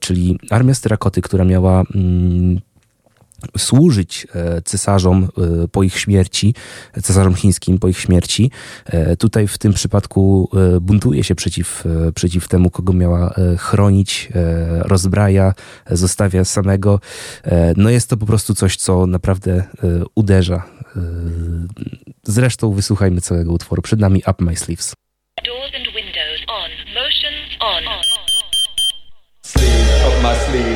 czyli 0.00 0.38
armia 0.50 0.74
z 0.74 0.80
terrakoty, 0.80 1.22
która 1.22 1.44
miała 1.44 1.82
mm, 1.94 2.60
służyć 3.58 4.26
e, 4.34 4.62
cesarzom 4.62 5.28
e, 5.64 5.68
po 5.68 5.82
ich 5.82 5.98
śmierci, 5.98 6.54
cesarzom 7.02 7.34
chińskim 7.34 7.78
po 7.78 7.88
ich 7.88 7.98
śmierci. 7.98 8.50
E, 8.86 9.16
tutaj 9.16 9.48
w 9.48 9.58
tym 9.58 9.72
przypadku 9.72 10.50
buntuje 10.80 11.24
się 11.24 11.34
przeciw, 11.34 11.84
przeciw 12.14 12.48
temu, 12.48 12.70
kogo 12.70 12.92
miała 12.92 13.34
chronić, 13.58 14.28
rozbraja, 14.80 15.54
zostawia 15.90 16.44
samego. 16.44 17.00
No 17.76 17.90
jest 17.90 18.10
to 18.10 18.16
po 18.16 18.26
prostu 18.26 18.54
coś, 18.54 18.76
co 18.76 19.06
naprawdę 19.06 19.64
uderza. 20.14 20.62
Zresztą 22.24 22.72
wysłuchajmy 22.72 23.20
całego 23.20 23.52
utworu. 23.52 23.82
Przed 23.82 24.00
nami 24.00 24.22
Up 24.30 24.44
My 24.44 24.56
Sleeves. 24.56 25.05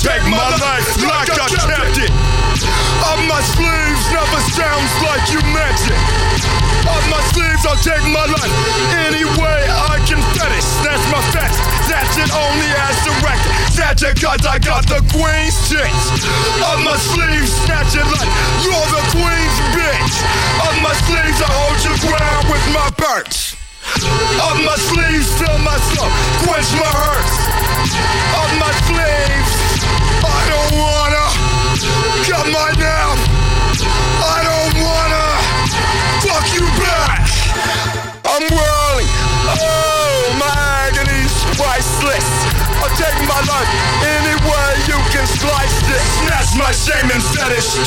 take 0.00 0.24
my 0.32 0.48
life 0.64 0.88
like 1.04 1.28
I 1.28 1.44
kept 1.60 2.00
it. 2.00 2.12
Up 3.04 3.20
my 3.28 3.40
sleeves 3.52 4.02
never 4.08 4.40
sounds 4.56 4.92
like 5.04 5.24
you 5.28 5.40
meant 5.52 5.80
it. 5.92 6.00
Up 6.88 7.04
my 7.12 7.20
sleeves, 7.36 7.68
I'll 7.68 7.76
take 7.84 8.00
my 8.08 8.24
life 8.24 8.54
any 9.04 9.28
way 9.36 9.60
I 9.68 10.00
can 10.08 10.16
fetish. 10.32 10.68
That's 10.80 11.04
my 11.12 11.20
fetish. 11.36 11.60
That's 11.92 12.16
it 12.16 12.32
only 12.32 12.70
as 12.80 12.96
directed. 13.04 13.52
Snatch 13.76 14.00
it 14.00 14.16
cause 14.16 14.40
I 14.48 14.56
got 14.56 14.88
the 14.88 15.04
queen's 15.12 15.56
tits. 15.68 16.04
Up 16.64 16.80
my 16.80 16.96
sleeves, 16.96 17.52
snatch 17.68 17.92
it 17.92 18.08
like 18.08 18.30
you're 18.64 18.88
the 18.96 19.04
queen's 19.12 19.56
bitch. 19.76 20.16
Up 20.64 20.76
my 20.80 20.96
sleeves, 21.04 21.44
I 21.44 21.48
hold 21.52 21.78
your 21.84 21.98
ground 22.08 22.48
with 22.48 22.64
my 22.72 22.88
birch. 22.96 23.52
Up 24.40 24.56
my 24.64 24.80
sleeves, 24.80 25.28
fill 25.36 25.60
myself, 25.60 26.08
quench 26.48 26.72
my 26.80 26.88
hurts. 26.88 27.36
Up 28.40 28.50
my 28.56 28.72
sleeves. 28.88 29.59
I 30.24 30.40
don't 30.52 30.74
wanna 30.76 31.26
cut 32.28 32.46
my 32.52 32.70
nap. 32.76 33.16
I 34.20 34.38
don't 34.44 34.76
wanna 34.84 35.26
fuck 36.24 36.46
you 36.52 36.66
back. 36.80 37.24
I'm 38.24 38.44
whirling. 38.52 39.10
Oh, 39.52 40.36
my 40.36 40.52
agony's 40.88 41.34
priceless. 41.56 42.28
I'll 42.80 42.96
take 42.96 43.18
my 43.28 43.40
life 43.48 43.70
any 44.04 44.36
way 44.44 44.68
you 44.88 44.98
can 45.12 45.26
slice. 45.26 45.74
Snatch 46.20 46.52
my 46.56 46.72
shame 46.72 47.08
and 47.10 47.22
fetish 47.22 47.80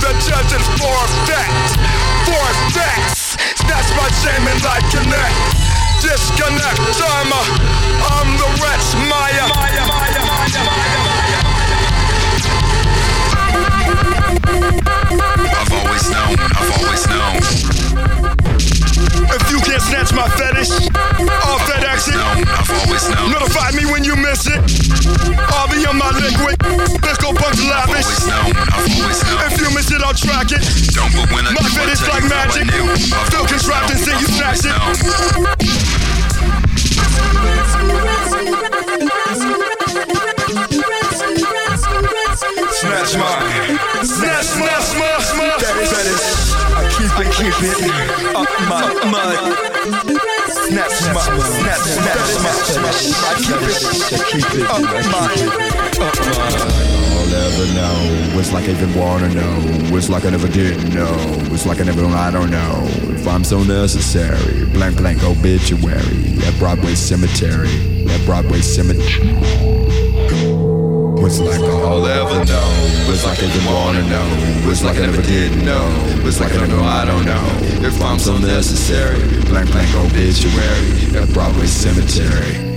the 0.00 0.12
for 0.78 0.96
effect. 1.08 1.80
For 2.28 2.44
effects. 2.68 3.36
My 3.94 4.10
shame 4.10 4.46
and. 4.48 4.54
Disconnect. 6.02 6.80
I'm, 7.00 7.32
a, 7.32 7.42
I'm 8.12 8.36
the 8.36 8.48
wretch. 8.60 8.94
Maya. 9.08 9.48
Maya. 9.54 9.93
If 19.34 19.50
you 19.50 19.58
can't 19.66 19.82
snatch 19.82 20.14
my 20.14 20.28
fetish 20.38 20.70
off 20.70 21.66
that 21.66 21.82
exit, 21.82 22.14
I've 22.14 22.70
always 22.70 23.02
known. 23.10 23.34
Notify 23.34 23.74
me 23.74 23.82
when 23.90 24.06
you 24.06 24.14
miss 24.14 24.46
it. 24.46 24.62
I'll 25.50 25.66
be 25.66 25.82
on 25.90 25.98
my 25.98 26.14
liquid. 26.14 26.54
Let's 27.02 27.18
go 27.18 27.34
bunch 27.34 27.58
lavish. 27.58 28.06
I've 28.06 28.30
always 28.30 28.30
known, 28.30 28.54
I've 28.54 28.86
always 28.94 29.18
known. 29.26 29.42
If 29.50 29.58
you 29.58 29.74
miss 29.74 29.90
it, 29.90 30.06
I'll 30.06 30.14
track 30.14 30.54
it. 30.54 30.62
Don't 30.94 31.10
but 31.18 31.26
when 31.34 31.50
I 31.50 31.50
my 31.50 31.66
do, 31.66 31.74
fetish 31.74 32.06
I 32.06 32.14
like 32.14 32.30
magic. 32.30 32.70
Still 33.26 33.46
contrived 33.50 33.90
and 33.90 33.98
say 34.06 34.14
you 34.22 34.30
snatch 34.38 34.62
it. 34.62 34.78
Snatch 42.70 43.18
mine. 43.18 43.83
It 47.62 48.34
up 48.34 48.48
my 48.68 48.82
mud. 49.10 49.38
Snatch 50.64 50.98
my, 51.12 51.20
snatch, 51.60 51.80
snatch 51.80 52.34
my, 52.42 52.52
I 53.22 53.24
keep 54.30 54.48
it, 54.54 54.70
up 54.70 54.80
my, 54.82 54.94
up 54.94 55.06
my. 55.12 55.24
I'll 57.14 57.34
ever 57.34 57.66
know. 57.74 58.38
It's 58.38 58.52
like 58.52 58.64
I 58.64 58.70
even 58.72 58.94
wanna 58.94 59.28
know. 59.34 59.96
It's 59.96 60.08
like 60.08 60.24
I 60.24 60.30
never 60.30 60.48
did 60.48 60.94
know. 60.94 61.14
It's 61.52 61.66
like 61.66 61.80
I 61.80 61.84
never 61.84 62.04
I 62.06 62.30
don't 62.30 62.50
know. 62.50 62.84
If 63.10 63.26
I'm 63.28 63.44
so 63.44 63.62
necessary. 63.62 64.64
Blank 64.66 64.96
blank 64.98 65.22
obituary. 65.22 66.38
At 66.44 66.54
Broadway 66.58 66.94
Cemetery. 66.94 68.06
At 68.10 68.24
Broadway 68.26 68.60
Cemetery. 68.60 69.34
It's 71.26 71.40
like 71.40 71.58
I'll 71.58 72.04
ever 72.06 72.44
know. 72.44 72.68
It's 73.10 73.24
like 73.24 73.38
I 73.38 73.46
didn't 73.46 73.72
wanna 73.72 74.02
know. 74.08 74.70
It's 74.70 74.84
like 74.84 74.98
I 74.98 75.06
never 75.06 75.22
did 75.22 75.56
know. 75.64 75.88
It's 76.26 76.38
like 76.38 76.52
I 76.52 76.66
know 76.66 76.82
I 76.82 77.06
don't 77.06 77.24
know. 77.24 77.42
If 77.86 78.02
I'm 78.02 78.18
so 78.18 78.36
necessary. 78.36 79.20
Blank 79.44 79.72
blank 79.72 79.94
obituary 79.96 81.16
at 81.16 81.32
Broadway 81.32 81.66
Cemetery. 81.66 82.72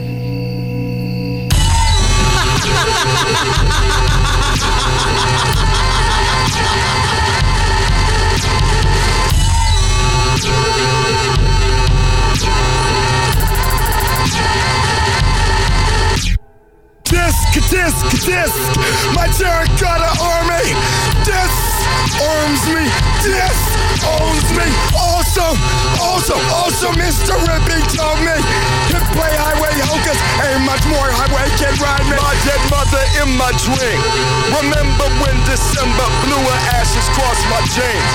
Disc, 17.27 17.67
disc, 17.67 18.23
disc, 18.23 18.55
my 19.11 19.27
terracotta 19.27 20.15
army 20.23 20.63
disarms 21.27 22.63
me, 22.71 22.87
disowns 23.19 24.47
me. 24.55 24.63
Also, 24.95 25.43
also, 25.99 26.39
also, 26.55 26.87
Mr. 26.95 27.35
Rippy 27.43 27.83
told 27.91 28.23
me 28.23 28.31
to 28.31 28.97
play 29.11 29.27
highway 29.43 29.75
hocus 29.91 30.15
ain't 30.39 30.63
much 30.63 30.79
more 30.87 31.03
highway 31.11 31.51
kid 31.59 31.75
ride 31.83 32.07
me. 32.07 32.15
My 32.15 32.31
dead 32.47 32.63
mother 32.71 33.03
in 33.19 33.35
my 33.35 33.51
dream. 33.59 33.99
Remember 34.63 35.11
when 35.19 35.35
December 35.43 36.07
blew 36.23 36.39
her 36.39 36.61
ashes 36.79 37.11
cross 37.11 37.43
my 37.51 37.59
jeans? 37.75 38.11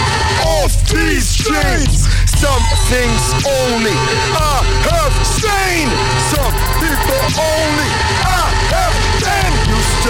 Off 0.56 0.72
these 0.88 1.36
chains, 1.36 2.08
some 2.40 2.64
things 2.88 3.22
only 3.44 3.92
I 4.40 4.64
have 4.88 5.12
seen. 5.20 5.92
Some 6.32 6.56
people 6.80 7.20
only 7.36 7.88
I 8.24 8.31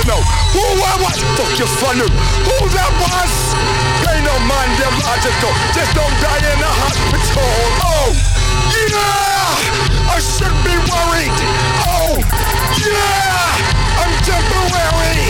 to 0.03 0.09
know 0.09 0.23
who 0.51 0.65
I 0.83 0.95
was. 0.99 1.19
Fuck 1.39 1.59
your 1.59 1.71
fun, 1.79 1.99
who 1.99 2.57
that 2.75 2.91
was. 2.99 3.33
Pay 4.03 4.19
no 4.27 4.35
mind 4.51 4.75
their 4.79 4.91
logical. 4.99 5.53
Just 5.75 5.95
don't 5.95 6.15
die 6.19 6.43
in 6.43 6.59
a 6.59 6.73
hospital. 6.83 7.47
Oh, 7.87 8.11
yeah, 8.91 10.11
I 10.11 10.19
should 10.19 10.57
be 10.67 10.75
worried. 10.91 11.39
Oh, 11.87 12.19
yeah, 12.83 14.03
I'm 14.03 14.13
temporary. 14.27 15.23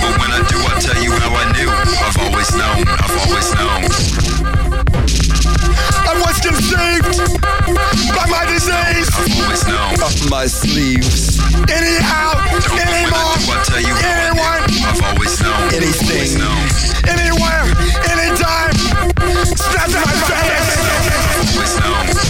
But 0.00 0.14
when 0.20 0.30
I 0.32 0.40
do, 0.48 0.58
I 0.68 0.74
tell 0.80 1.00
you 1.00 1.12
how 1.12 1.32
I 1.32 1.44
knew. 1.56 1.70
I've 1.70 2.18
always 2.20 2.50
known, 2.56 2.84
I've 2.88 3.16
always 3.24 3.48
known. 3.56 3.80
I 6.04 6.14
was 6.20 6.36
conceived 6.40 7.39
by 7.74 8.26
my 8.28 8.44
disease. 8.46 9.10
known 9.66 9.94
my 10.30 10.46
sleeves. 10.46 11.38
Anyhow, 11.70 12.34
anymore, 12.78 13.36
anyone, 14.02 14.62
anything, 15.72 16.40
anywhere, 17.08 17.66
anytime. 18.10 18.74
Snap 19.56 19.90
my 19.90 20.04
face. 22.16 22.29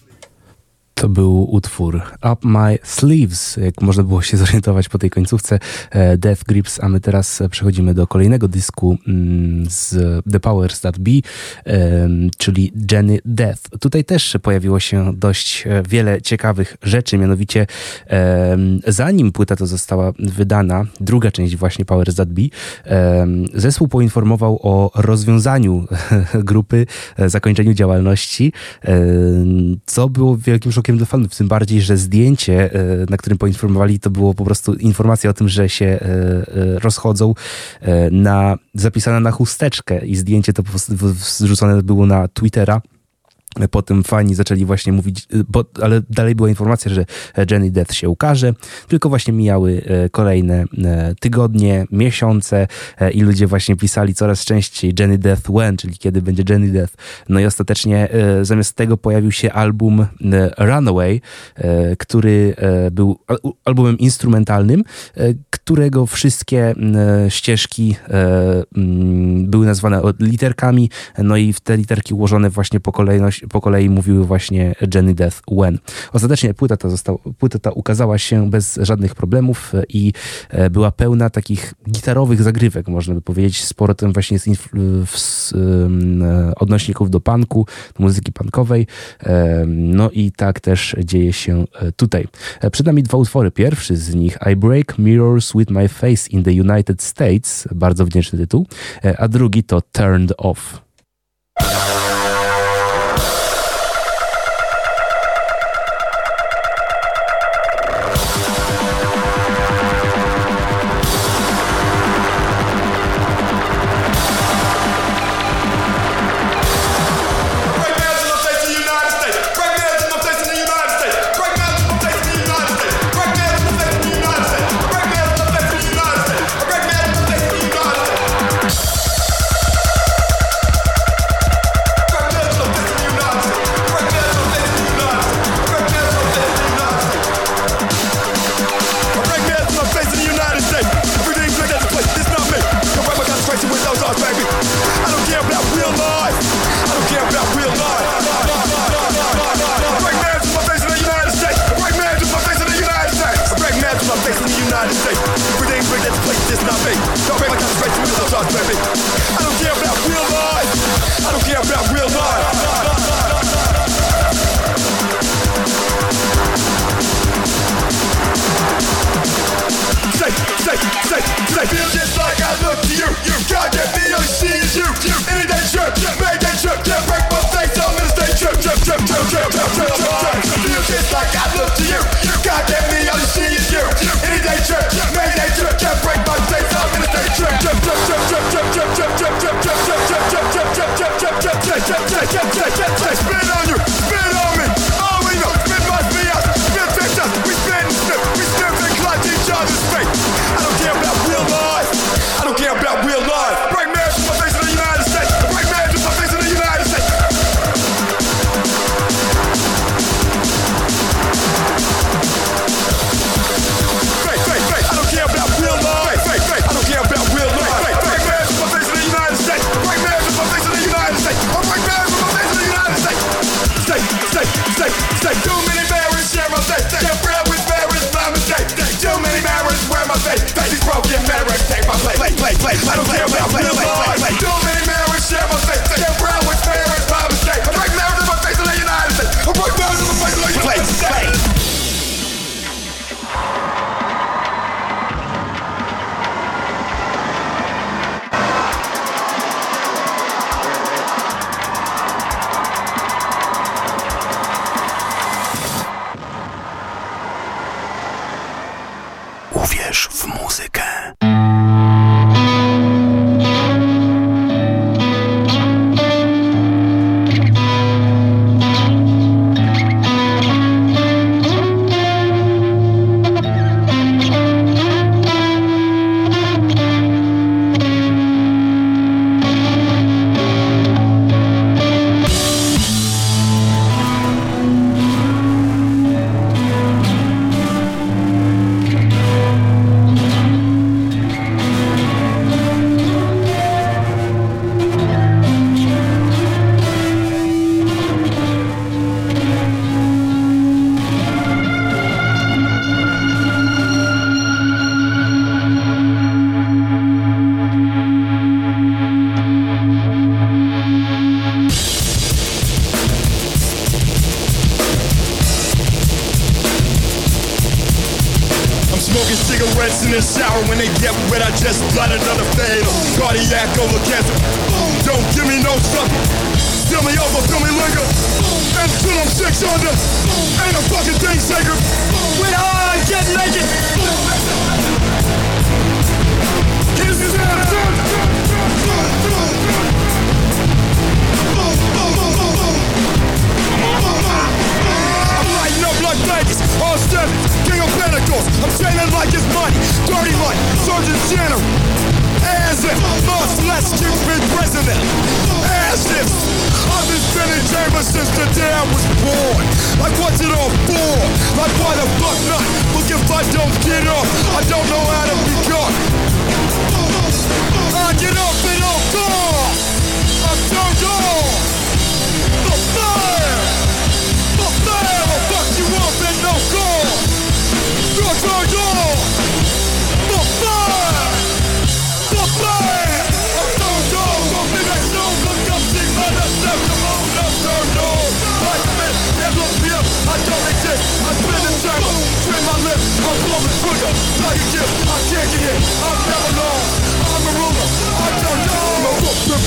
To 1.01 1.09
był 1.09 1.53
utwór 1.53 2.01
Up 2.31 2.47
My 2.47 2.79
Sleeves, 2.83 3.57
jak 3.57 3.81
można 3.81 4.03
było 4.03 4.21
się 4.21 4.37
zorientować 4.37 4.89
po 4.89 4.97
tej 4.97 5.09
końcówce 5.09 5.59
e, 5.91 6.17
Death 6.17 6.43
Grips, 6.43 6.79
a 6.83 6.89
my 6.89 6.99
teraz 6.99 7.43
przechodzimy 7.51 7.93
do 7.93 8.07
kolejnego 8.07 8.47
dysku 8.47 8.97
mm, 9.07 9.65
z 9.69 9.95
The 10.31 10.39
Powers 10.39 10.81
That 10.81 10.99
Be, 10.99 11.11
em, 11.65 12.29
czyli 12.37 12.73
Jenny 12.91 13.19
Death. 13.25 13.61
Tutaj 13.79 14.05
też 14.05 14.37
pojawiło 14.41 14.79
się 14.79 15.13
dość 15.17 15.67
e, 15.67 15.83
wiele 15.89 16.21
ciekawych 16.21 16.77
rzeczy, 16.83 17.17
mianowicie 17.17 17.67
zanim 18.87 19.31
płyta 19.31 19.55
to 19.55 19.67
została 19.67 20.13
wydana, 20.19 20.85
druga 20.99 21.31
część 21.31 21.55
właśnie 21.55 21.85
Powers 21.85 22.15
That 22.15 22.29
Be, 22.29 22.41
zespół 23.53 23.87
poinformował 23.87 24.59
o 24.63 24.91
rozwiązaniu 24.95 25.85
grupy, 26.49 26.85
e, 27.17 27.29
zakończeniu 27.29 27.73
działalności, 27.73 28.53
co 29.85 30.09
było 30.09 30.37
wielkim 30.37 30.71
szokiem 30.71 30.90
dla 30.97 31.05
fanów, 31.05 31.35
tym 31.35 31.47
bardziej, 31.47 31.81
że 31.81 31.97
zdjęcie, 31.97 32.73
e, 32.73 33.05
na 33.09 33.17
którym 33.17 33.37
poinformowali, 33.37 33.99
to 33.99 34.09
było 34.09 34.33
po 34.33 34.45
prostu 34.45 34.73
informacja 34.73 35.29
o 35.29 35.33
tym, 35.33 35.49
że 35.49 35.69
się 35.69 35.85
e, 35.85 35.99
e, 36.01 36.79
rozchodzą, 36.79 37.33
na, 38.11 38.57
zapisane 38.73 39.19
na 39.19 39.31
chusteczkę 39.31 40.05
i 40.05 40.15
zdjęcie 40.15 40.53
to 40.53 40.63
po 40.63 40.69
prostu 40.69 40.93
zrzucone 41.13 41.83
było 41.83 42.05
na 42.05 42.27
Twittera. 42.27 42.81
Potem 43.71 44.03
fani 44.03 44.35
zaczęli 44.35 44.65
właśnie 44.65 44.93
mówić, 44.93 45.27
bo, 45.49 45.65
ale 45.81 46.01
dalej 46.09 46.35
była 46.35 46.49
informacja, 46.49 46.91
że 46.93 47.05
Jenny 47.51 47.71
Death 47.71 47.93
się 47.93 48.09
ukaże, 48.09 48.53
tylko 48.87 49.09
właśnie 49.09 49.33
mijały 49.33 49.81
e, 49.85 50.09
kolejne 50.09 50.65
e, 50.83 51.15
tygodnie, 51.19 51.85
miesiące 51.91 52.67
e, 52.99 53.11
i 53.11 53.21
ludzie 53.21 53.47
właśnie 53.47 53.75
pisali 53.75 54.13
coraz 54.13 54.45
częściej 54.45 54.93
Jenny 54.99 55.17
Death 55.17 55.41
when, 55.49 55.77
czyli 55.77 55.97
kiedy 55.97 56.21
będzie 56.21 56.43
Jenny 56.49 56.67
Death. 56.67 56.93
No 57.29 57.39
i 57.39 57.45
ostatecznie 57.45 58.09
e, 58.11 58.45
zamiast 58.45 58.75
tego 58.75 58.97
pojawił 58.97 59.31
się 59.31 59.51
album 59.51 59.99
e, 60.01 60.07
Runaway, 60.65 61.21
e, 61.55 61.95
który 61.95 62.53
e, 62.57 62.91
był 62.91 63.19
al- 63.27 63.39
albumem 63.65 63.97
instrumentalnym, 63.97 64.83
e, 65.17 65.33
którego 65.63 66.05
wszystkie 66.05 66.69
m, 66.69 66.95
ścieżki 67.29 67.95
e, 68.09 68.63
mm, 68.75 69.49
były 69.49 69.65
nazwane 69.65 70.01
literkami, 70.19 70.89
no 71.17 71.37
i 71.37 71.53
w 71.53 71.59
te 71.59 71.77
literki 71.77 72.13
ułożone 72.13 72.49
właśnie 72.49 72.79
po, 72.79 72.91
kolejność, 72.91 73.41
po 73.49 73.61
kolei 73.61 73.89
mówiły 73.89 74.25
właśnie 74.25 74.75
Jenny 74.95 75.13
Death 75.13 75.41
When. 75.51 75.79
Ostatecznie 76.13 76.53
płyta 76.53 76.77
ta, 76.77 76.89
została, 76.89 77.17
płyta 77.37 77.59
ta 77.59 77.71
ukazała 77.71 78.17
się 78.17 78.49
bez 78.49 78.79
żadnych 78.81 79.15
problemów 79.15 79.75
e, 79.75 79.83
i 79.89 80.13
e, 80.49 80.69
była 80.69 80.91
pełna 80.91 81.29
takich 81.29 81.73
gitarowych 81.89 82.41
zagrywek, 82.41 82.87
można 82.87 83.13
by 83.13 83.21
powiedzieć. 83.21 83.65
Sporo 83.65 83.95
tym 83.95 84.13
właśnie 84.13 84.37
e, 84.37 86.53
odnośników 86.55 87.09
do 87.09 87.19
punku, 87.19 87.65
do 87.97 88.03
muzyki 88.03 88.31
punkowej. 88.31 88.87
E, 89.23 89.65
No 89.67 90.09
i 90.09 90.31
tak 90.31 90.59
też 90.59 90.95
dzieje 91.03 91.33
się 91.33 91.65
e, 91.81 91.91
tutaj. 91.91 92.27
E, 92.61 92.71
Przed 92.71 92.87
nami 92.87 93.03
dwa 93.03 93.17
utwory. 93.17 93.51
Pierwszy 93.51 93.97
z 93.97 94.15
nich 94.15 94.37
I 94.51 94.55
Break 94.55 94.99
Mirrors 94.99 95.50
with 95.55 95.69
My 95.69 95.87
Face 95.87 96.29
in 96.29 96.43
the 96.43 96.51
United 96.51 97.03
States, 97.03 97.67
bardzo 97.75 98.05
wdzięczny 98.05 98.39
tytuł, 98.39 98.67
e, 99.05 99.19
a 99.19 99.27
drugi 99.27 99.63
to 99.63 99.81
Turned 99.81 100.33
Off. 100.37 100.90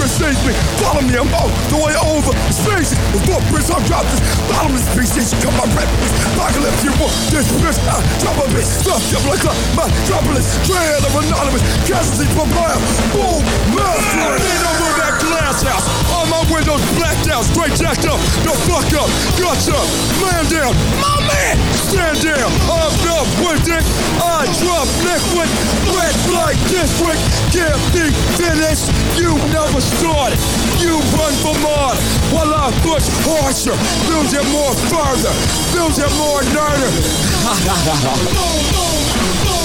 Precedes 0.05 0.37
me. 0.45 0.53
Follow 0.85 1.01
me. 1.01 1.17
I'm 1.17 1.33
all 1.33 1.49
the 1.73 1.81
way 1.81 1.97
over. 1.97 2.29
Space. 2.53 2.93
The 3.17 3.21
footprints 3.25 3.73
I've 3.73 3.81
dropped 3.89 4.13
this 4.13 4.21
bottomless 4.53 4.85
species. 4.93 5.33
Cut 5.41 5.57
my 5.57 5.65
breakfast. 5.73 6.13
Apocalypse. 6.37 6.85
You 6.85 6.93
want 7.01 7.17
this 7.33 7.49
bitch? 7.57 7.81
I 7.89 7.97
drop 8.21 8.37
a 8.37 8.47
bitch. 8.53 8.69
Stuffed 8.69 9.17
up 9.17 9.25
like 9.25 9.41
a 9.49 9.53
metropolis. 9.73 10.61
Trail 10.69 11.01
of 11.01 11.15
anonymous. 11.17 11.65
Casualty 11.89 12.29
per 12.37 12.45
mile. 12.53 12.81
Boom. 13.17 13.41
Master. 13.73 14.37
Lean 14.45 14.65
over 14.69 14.93
that 15.01 15.15
glass 15.25 15.65
house. 15.65 15.89
All 16.13 16.29
my 16.29 16.45
windows 16.53 16.85
blacked 17.01 17.25
out. 17.33 17.49
Straight 17.49 17.73
jacked 17.73 18.05
up. 18.05 18.21
No 18.45 18.53
fuck 18.69 18.85
up. 19.01 19.09
Gotcha. 19.41 19.81
Man 20.21 20.45
down. 20.53 20.77
My 21.01 21.17
man. 21.25 21.57
Stand 21.81 22.21
down. 22.21 22.53
I'm 22.69 22.93
up 23.09 23.29
with 23.41 23.65
it. 23.73 23.85
I 24.21 24.45
drop 24.61 24.85
liquid. 25.01 25.49
Red 25.97 26.17
light 26.29 26.61
district. 26.69 27.25
Can't 27.57 27.81
be 27.97 28.13
finished. 28.37 28.93
You 29.17 29.33
never 29.49 29.81
started. 29.99 30.39
You 30.81 30.99
run 31.15 31.35
for 31.45 31.55
more. 31.63 31.95
While 32.35 32.55
I 32.55 32.71
push 32.83 33.07
harsher. 33.27 33.77
You 34.09 34.23
more 34.53 34.75
further. 34.91 35.33
You 35.75 35.85
more 36.19 36.43
nerder. 36.55 36.91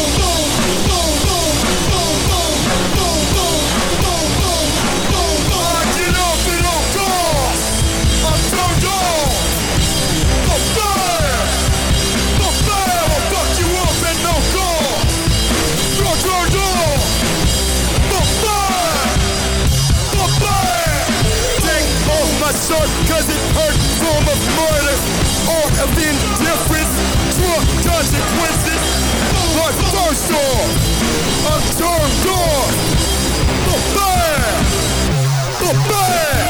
off 22.67 22.91
cause 23.07 23.23
it 23.31 23.39
hurt 23.55 23.79
form 24.03 24.25
of 24.27 24.39
murder. 24.59 24.97
Or 25.47 25.65
of 25.79 25.89
indifference. 25.95 26.91
Drunk 27.39 27.63
consequences. 27.87 28.83
But 29.55 29.75
first 29.95 30.27
off, 30.35 30.67
I'm 31.47 31.63
turned 31.79 32.27
on. 32.35 32.71
The 33.63 33.77
fire. 33.95 34.51
The 35.63 35.71
fire. 35.87 36.43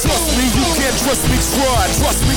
Trust 0.00 0.28
me, 0.32 0.48
can't 0.80 0.96
trust 0.96 1.28
me, 1.28 1.36
try, 1.36 1.84
trust 2.00 2.24
me. 2.24 2.34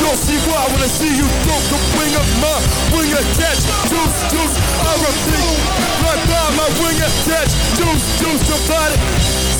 You'll 0.00 0.16
see 0.16 0.40
why 0.48 0.64
when 0.72 0.80
I 0.80 0.88
see 0.88 1.12
you 1.12 1.28
throw 1.44 1.60
the 1.68 1.78
wing 2.00 2.14
of 2.16 2.28
my 2.40 2.56
wing 2.96 3.12
attached. 3.12 3.68
Juice, 3.92 4.16
juice, 4.32 4.56
I 4.80 4.92
repeat. 5.04 5.52
Right 6.00 6.22
by 6.24 6.46
my 6.56 6.68
wing 6.80 6.96
attached. 6.96 7.56
Juice, 7.76 8.04
about 8.24 8.88
it. 8.88 9.00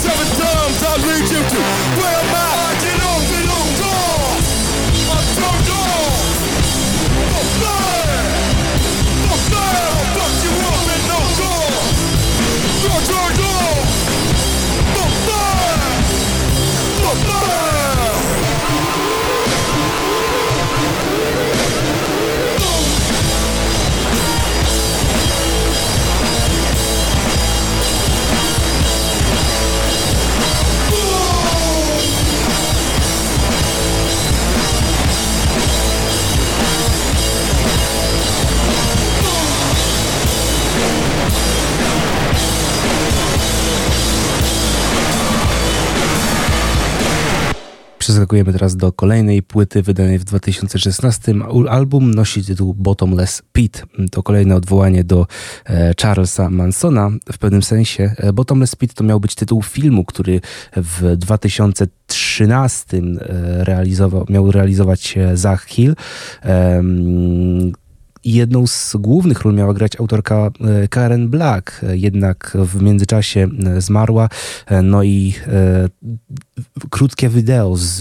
Seven 0.00 0.28
times 0.40 0.78
I'll 0.88 1.04
lead 1.04 1.28
you 1.28 1.42
to 1.44 1.60
where 2.00 2.16
am 2.16 2.34
I? 2.34 2.48
I 2.64 2.80
get 2.80 3.00
on 3.04 3.24
on. 5.64 6.04
The 7.32 7.42
fire. 7.60 8.22
The 9.28 9.36
fire 9.52 9.88
will 9.94 10.08
fuck 10.16 10.34
you 10.44 10.54
up 10.70 10.80
and 10.94 11.04
no 11.12 11.20
guard. 11.38 11.74
You're 12.84 13.04
turned 13.04 13.40
on. 13.52 13.76
The 14.96 15.04
fire. 15.24 15.78
The 17.04 17.12
fire. 17.28 17.63
Przeskakujemy 48.14 48.52
teraz 48.52 48.76
do 48.76 48.92
kolejnej 48.92 49.42
płyty 49.42 49.82
wydanej 49.82 50.18
w 50.18 50.24
2016. 50.24 51.34
Album 51.68 52.14
nosi 52.14 52.44
tytuł 52.44 52.74
Bottomless 52.74 53.42
Pit. 53.52 53.82
To 54.10 54.22
kolejne 54.22 54.56
odwołanie 54.56 55.04
do 55.04 55.26
e, 55.66 55.92
Charlesa 56.02 56.50
Mansona. 56.50 57.10
W 57.32 57.38
pewnym 57.38 57.62
sensie 57.62 58.14
e, 58.16 58.32
Bottomless 58.32 58.76
Pit 58.76 58.94
to 58.94 59.04
miał 59.04 59.20
być 59.20 59.34
tytuł 59.34 59.62
filmu, 59.62 60.04
który 60.04 60.40
w 60.76 61.16
2013 61.16 62.96
e, 62.96 63.02
realizował, 63.64 64.26
miał 64.28 64.52
realizować 64.52 65.14
Zach 65.34 65.64
Hill. 65.64 65.94
Jedną 68.24 68.66
z 68.66 68.96
głównych 68.96 69.40
ról 69.42 69.54
miała 69.54 69.74
grać 69.74 70.00
autorka 70.00 70.50
e, 70.60 70.88
Karen 70.88 71.28
Black, 71.28 71.80
e, 71.84 71.96
jednak 71.96 72.56
w 72.60 72.82
międzyczasie 72.82 73.48
e, 73.66 73.80
zmarła. 73.80 74.28
No 74.82 75.02
i 75.02 75.34
krótkie 76.90 77.28
wideo 77.28 77.76
z, 77.76 78.00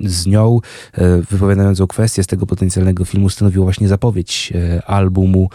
z 0.00 0.26
nią, 0.26 0.60
wypowiadającą 1.30 1.86
kwestię 1.86 2.22
z 2.22 2.26
tego 2.26 2.46
potencjalnego 2.46 3.04
filmu, 3.04 3.30
stanowiło 3.30 3.64
właśnie 3.64 3.88
zapowiedź 3.88 4.52
albumu. 4.86 5.50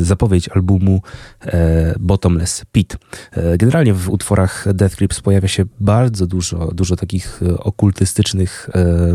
Zapowiedź 0.00 0.48
albumu 0.48 1.02
e, 1.40 1.94
Bottomless 2.00 2.64
Pit. 2.72 2.96
E, 3.32 3.58
generalnie 3.58 3.94
w 3.94 4.08
utworach 4.10 4.64
Death 4.74 4.96
Grips 4.96 5.20
pojawia 5.20 5.48
się 5.48 5.64
bardzo 5.80 6.26
dużo, 6.26 6.70
dużo 6.74 6.96
takich 6.96 7.40
e, 7.42 7.58
okultystycznych 7.58 8.70
e, 8.74 9.14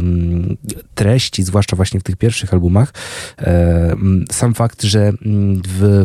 treści, 0.95 1.43
zwłaszcza 1.43 1.75
właśnie 1.75 1.99
w 1.99 2.03
tych 2.03 2.15
pierwszych 2.15 2.53
albumach. 2.53 2.93
E, 3.41 3.95
sam 4.31 4.53
fakt, 4.53 4.83
że 4.83 5.11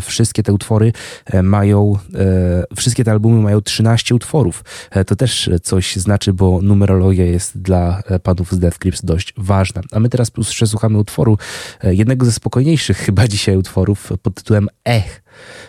wszystkie 0.01 0.43
te 0.43 0.53
utwory 0.53 0.93
e, 1.27 1.43
mają, 1.43 1.99
e, 2.15 2.77
wszystkie 2.77 3.05
te 3.05 3.11
albumy 3.11 3.43
mają 3.43 3.61
13 3.61 4.15
utworów. 4.15 4.65
E, 4.91 5.05
to 5.05 5.17
też 5.17 5.51
coś 5.63 5.97
znaczy, 5.97 6.33
bo 6.33 6.63
numerologia 6.63 7.25
jest 7.25 7.59
dla 7.59 8.03
e, 8.07 8.19
panów 8.19 8.53
z 8.53 8.59
Death 8.59 8.79
Grips 8.79 9.05
dość 9.05 9.35
ważna. 9.37 9.81
A 9.93 10.01
my 10.01 10.09
teraz 10.09 10.31
przesłuchamy 10.31 10.99
utworu, 10.99 11.39
e, 11.85 11.95
jednego 11.95 12.27
ze 12.27 12.33
spokojniejszych 12.33 12.99
chyba 13.07 13.29
dzisiaj 13.29 13.57
utworów 13.57 14.13
pod 14.23 14.35
tytułem 14.35 14.69
Ech. 14.85 15.23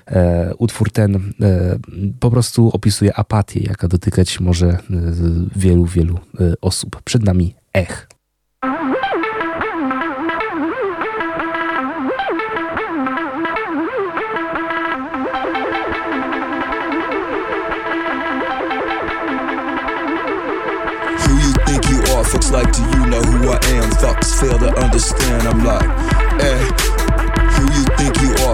E, 0.08 0.52
utwór 0.58 0.92
ten 0.92 1.16
e, 1.42 1.78
po 2.20 2.32
prostu 2.32 2.70
opisuje 2.74 3.16
apatię, 3.16 3.60
jaka 3.64 3.88
dotykać 3.88 4.40
może 4.40 4.68
e, 4.68 4.80
wielu, 5.56 5.86
wielu 5.86 6.20
osób. 6.62 7.02
Przed 7.04 7.24
nami 7.24 7.56
Ech. 7.74 8.08
Like, 22.52 22.74
do 22.74 22.82
you 22.82 23.06
know 23.06 23.22
who 23.22 23.50
I 23.54 23.60
am? 23.78 23.90
Fucks 23.92 24.38
fail 24.38 24.60
to 24.60 24.78
understand. 24.78 25.44
I'm 25.44 25.64
like, 25.64 25.90
eh. 26.42 26.91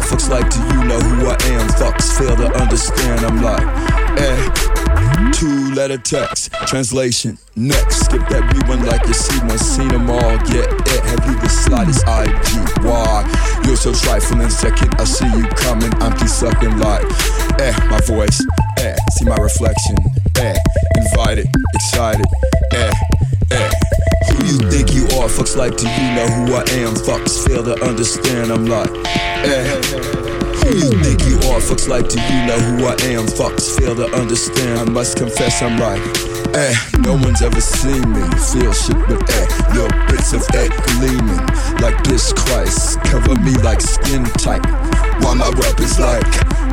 Fucks 0.08 0.30
like, 0.30 0.50
do 0.50 0.60
you 0.60 0.84
know 0.88 1.00
who 1.00 1.28
I 1.28 1.38
am? 1.52 1.68
Fucks 1.76 2.18
fail 2.18 2.36
to 2.38 2.48
understand. 2.62 3.26
I'm 3.26 3.42
like, 3.42 3.68
eh. 4.20 4.78
Two 5.34 5.74
letter 5.74 5.98
text, 5.98 6.52
translation, 6.68 7.38
next. 7.56 8.06
Skip 8.06 8.22
that 8.30 8.42
rewind 8.54 8.86
like 8.88 9.06
you 9.08 9.14
see 9.14 9.38
one, 9.46 9.58
seen 9.58 9.90
them 9.90 10.10
all. 10.10 10.38
Get 10.48 10.72
it, 10.72 11.04
have 11.04 11.26
you 11.28 11.36
the 11.42 11.50
slightest 11.50 12.08
idea 12.08 12.66
why? 12.82 13.26
You're 13.66 13.76
so 13.76 13.94
trifling, 13.94 14.50
second, 14.50 14.96
I 14.96 15.04
see 15.04 15.26
you 15.26 15.48
coming. 15.50 15.94
I'm 16.02 16.16
keep 16.18 16.30
sucking 16.30 16.78
like, 16.80 17.04
eh, 17.60 17.74
my 17.90 18.00
voice, 18.08 18.40
eh, 18.80 18.96
see 19.12 19.26
my 19.26 19.36
reflection, 19.36 19.98
eh, 20.38 20.56
invited, 20.96 21.48
excited, 21.76 22.26
eh, 22.74 22.92
eh. 23.52 23.87
You 24.48 24.58
think 24.72 24.94
you 24.94 25.04
are? 25.20 25.28
Fucks 25.28 25.58
like, 25.58 25.76
do 25.76 25.84
you 25.84 26.16
know 26.16 26.26
who 26.26 26.54
I 26.56 26.64
am? 26.80 26.96
Fucks 26.96 27.46
fail 27.46 27.66
to 27.66 27.76
understand. 27.84 28.50
I'm 28.50 28.66
like, 28.66 28.90
eh. 29.44 29.76
Who 30.64 30.74
you 30.74 31.04
think 31.04 31.28
you 31.28 31.36
are? 31.52 31.60
Fucks 31.60 31.90
like, 31.90 32.08
do 32.08 32.16
you 32.16 32.46
know 32.48 32.58
who 32.58 32.86
I 32.86 32.96
am? 33.12 33.28
Fucks 33.28 33.78
fail 33.78 33.94
to 33.96 34.08
understand. 34.16 34.80
I 34.80 34.84
must 34.86 35.18
confess, 35.18 35.62
I'm 35.62 35.78
like, 35.78 36.02
eh. 36.56 36.74
No 37.00 37.16
one's 37.16 37.42
ever 37.42 37.60
seen 37.60 38.08
me 38.14 38.24
feel 38.40 38.72
shit 38.72 38.96
with 39.10 39.20
eh. 39.30 39.48
Little 39.76 39.92
bits 40.08 40.32
of 40.32 40.42
eh 40.56 40.70
gleaming 40.96 41.44
like 41.84 42.02
this 42.06 42.32
Christ. 42.32 43.02
Cover 43.02 43.36
me 43.42 43.52
like 43.68 43.82
skin 43.82 44.24
tight. 44.40 44.66
While 45.22 45.36
my 45.36 45.50
rep 45.60 45.78
is 45.82 46.00
like, 46.00 46.24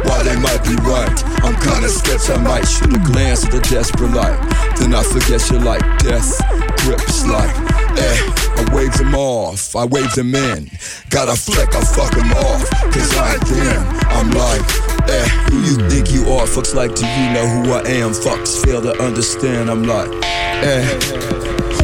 while 0.05 0.23
they 0.25 0.37
might 0.37 0.63
be 0.65 0.77
right. 0.85 1.17
I'm 1.45 1.57
kinda 1.61 1.89
sketch, 1.89 2.31
I 2.31 2.41
might 2.43 2.67
shoot 2.67 2.95
a 2.95 2.99
glance 3.13 3.45
at 3.45 3.53
the 3.53 3.61
desperate 3.61 4.13
light. 4.13 4.39
Then 4.79 4.95
I 4.95 5.03
forget 5.03 5.41
you 5.51 5.59
like 5.59 5.83
death 5.99 6.41
grips 6.85 7.27
like, 7.27 7.55
eh. 7.99 8.19
I 8.57 8.75
wave 8.75 8.93
them 8.95 9.15
off, 9.15 9.75
I 9.75 9.85
wave 9.85 10.13
them 10.15 10.35
in. 10.35 10.71
Got 11.11 11.29
a 11.29 11.37
flick, 11.37 11.75
I 11.75 11.81
fuck 11.81 12.15
them 12.15 12.33
off. 12.33 12.69
Cause 12.93 13.17
I 13.17 13.35
ain't 13.35 13.47
them. 13.47 13.83
I'm 14.09 14.31
like, 14.31 14.63
eh, 15.09 15.29
who 15.51 15.59
you 15.61 15.89
think 15.89 16.13
you 16.13 16.23
are? 16.33 16.47
Fucks 16.47 16.75
like, 16.75 16.95
do 16.95 17.07
you 17.07 17.33
know 17.33 17.47
who 17.47 17.73
I 17.73 17.81
am? 18.01 18.13
Fucks 18.13 18.65
fail 18.65 18.83
to 18.83 18.93
understand. 19.03 19.71
I'm 19.71 19.85
like, 19.85 20.11
eh. 20.23 20.83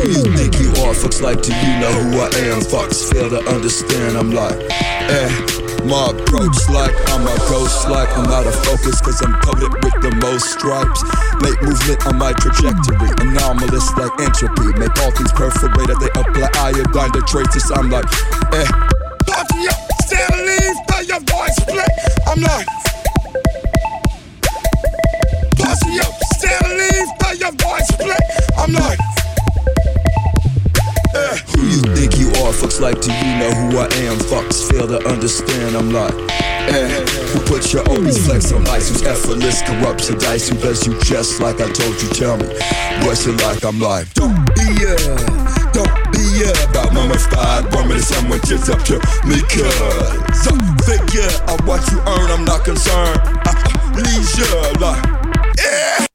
Who 0.00 0.08
you 0.08 0.36
think 0.36 0.58
you 0.60 0.70
are? 0.82 0.94
Fucks 0.94 1.20
like, 1.20 1.42
do 1.42 1.52
you 1.52 1.80
know 1.80 1.92
who 1.92 2.20
I 2.20 2.28
am? 2.50 2.60
Fucks 2.60 3.10
fail 3.12 3.28
to 3.30 3.40
understand. 3.48 4.16
I'm 4.16 4.30
like, 4.30 4.58
eh. 4.70 5.59
My 5.86 6.10
approach 6.12 6.68
like 6.68 6.94
I'm 7.10 7.26
a 7.26 7.36
ghost 7.48 7.88
like 7.88 8.10
I'm 8.16 8.26
out 8.26 8.46
of 8.46 8.54
focus 8.64 9.00
cause 9.00 9.20
I'm 9.22 9.32
coated 9.40 9.72
with 9.82 9.96
the 10.02 10.12
most 10.20 10.52
stripes. 10.52 11.02
Late 11.40 11.60
movement 11.62 12.06
on 12.06 12.18
my 12.18 12.32
trajectory 12.34 13.10
Anomalous 13.24 13.88
like 13.96 14.12
entropy. 14.20 14.76
Make 14.78 14.96
all 15.00 15.10
things 15.12 15.32
perforate 15.32 15.90
as 15.90 15.98
they 15.98 16.12
apply 16.14 16.50
iodine 16.56 17.12
to 17.12 17.22
traces. 17.22 17.70
I'm 17.70 17.90
like, 17.90 18.04
eh. 18.52 18.66
Party 19.26 19.68
up, 19.68 19.78
and 20.12 20.46
leave, 20.46 20.76
play 20.88 21.04
your 21.06 21.20
voice 21.20 21.58
play 21.64 21.86
I'm 22.26 22.40
like 22.40 22.66
Party 25.56 26.00
up, 26.00 26.14
and 26.44 26.72
leave, 26.76 27.08
play 27.20 27.34
your 27.38 27.52
voice 27.52 27.90
play 27.96 28.18
I'm 28.58 28.72
like 28.72 29.19
Eh, 31.14 31.36
who 31.54 31.62
you 31.66 31.82
think 31.94 32.18
you 32.18 32.28
are? 32.42 32.52
Fucks 32.52 32.80
like, 32.80 33.00
do 33.00 33.12
you 33.12 33.38
know 33.38 33.50
who 33.50 33.78
I 33.78 33.88
am? 34.06 34.18
Fucks 34.30 34.70
fail 34.70 34.86
to 34.86 34.98
understand. 35.08 35.76
I'm 35.76 35.90
like, 35.90 36.14
eh, 36.70 36.88
who 37.32 37.40
put 37.46 37.72
your 37.72 37.82
obese 37.90 38.24
flex 38.26 38.52
on 38.52 38.66
ice? 38.68 38.88
Who's 38.88 39.02
effortless, 39.02 39.62
corrupts 39.62 40.08
your 40.08 40.18
dice? 40.18 40.48
Who 40.48 40.56
does 40.58 40.86
you 40.86 40.98
just 41.00 41.40
like 41.40 41.60
I 41.60 41.70
told 41.70 42.00
you? 42.02 42.08
Tell 42.10 42.36
me, 42.36 42.46
what's 43.04 43.26
it 43.26 43.40
like? 43.42 43.64
I'm 43.64 43.80
like, 43.80 44.12
don't 44.14 44.36
be 44.54 44.70
a, 44.86 44.94
don't 45.74 45.96
be 46.12 46.46
a 46.46 46.52
about 46.70 46.94
mummified 46.94 47.72
woman 47.74 47.96
and 47.98 48.04
someone 48.04 48.40
just 48.44 48.70
up 48.70 48.82
to 48.84 48.94
me 49.26 49.40
cause 49.50 50.46
I 50.46 50.54
figure 50.86 51.30
I 51.48 51.56
what 51.66 51.82
you 51.90 51.98
earn, 52.06 52.30
I'm 52.30 52.44
not 52.44 52.64
concerned. 52.64 53.20
I, 53.44 53.52
leisure, 53.96 54.78
like, 54.78 55.04
yeah. 55.58 56.09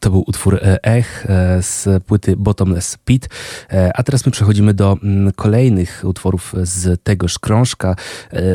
To 0.00 0.10
był 0.10 0.24
utwór 0.26 0.54
e, 0.54 0.84
Ech 0.84 1.26
e, 1.28 1.62
z 1.62 2.04
płyty 2.04 2.36
Bottomless 2.36 2.96
Pit. 3.04 3.28
E, 3.72 3.90
A 3.94 4.02
teraz 4.02 4.26
my 4.26 4.32
przechodzimy 4.32 4.74
do 4.74 4.96
mm, 5.02 5.32
kolejnych 5.32 6.02
utworów 6.04 6.54
z 6.62 7.02
tegoż 7.02 7.38
krążka. 7.38 7.96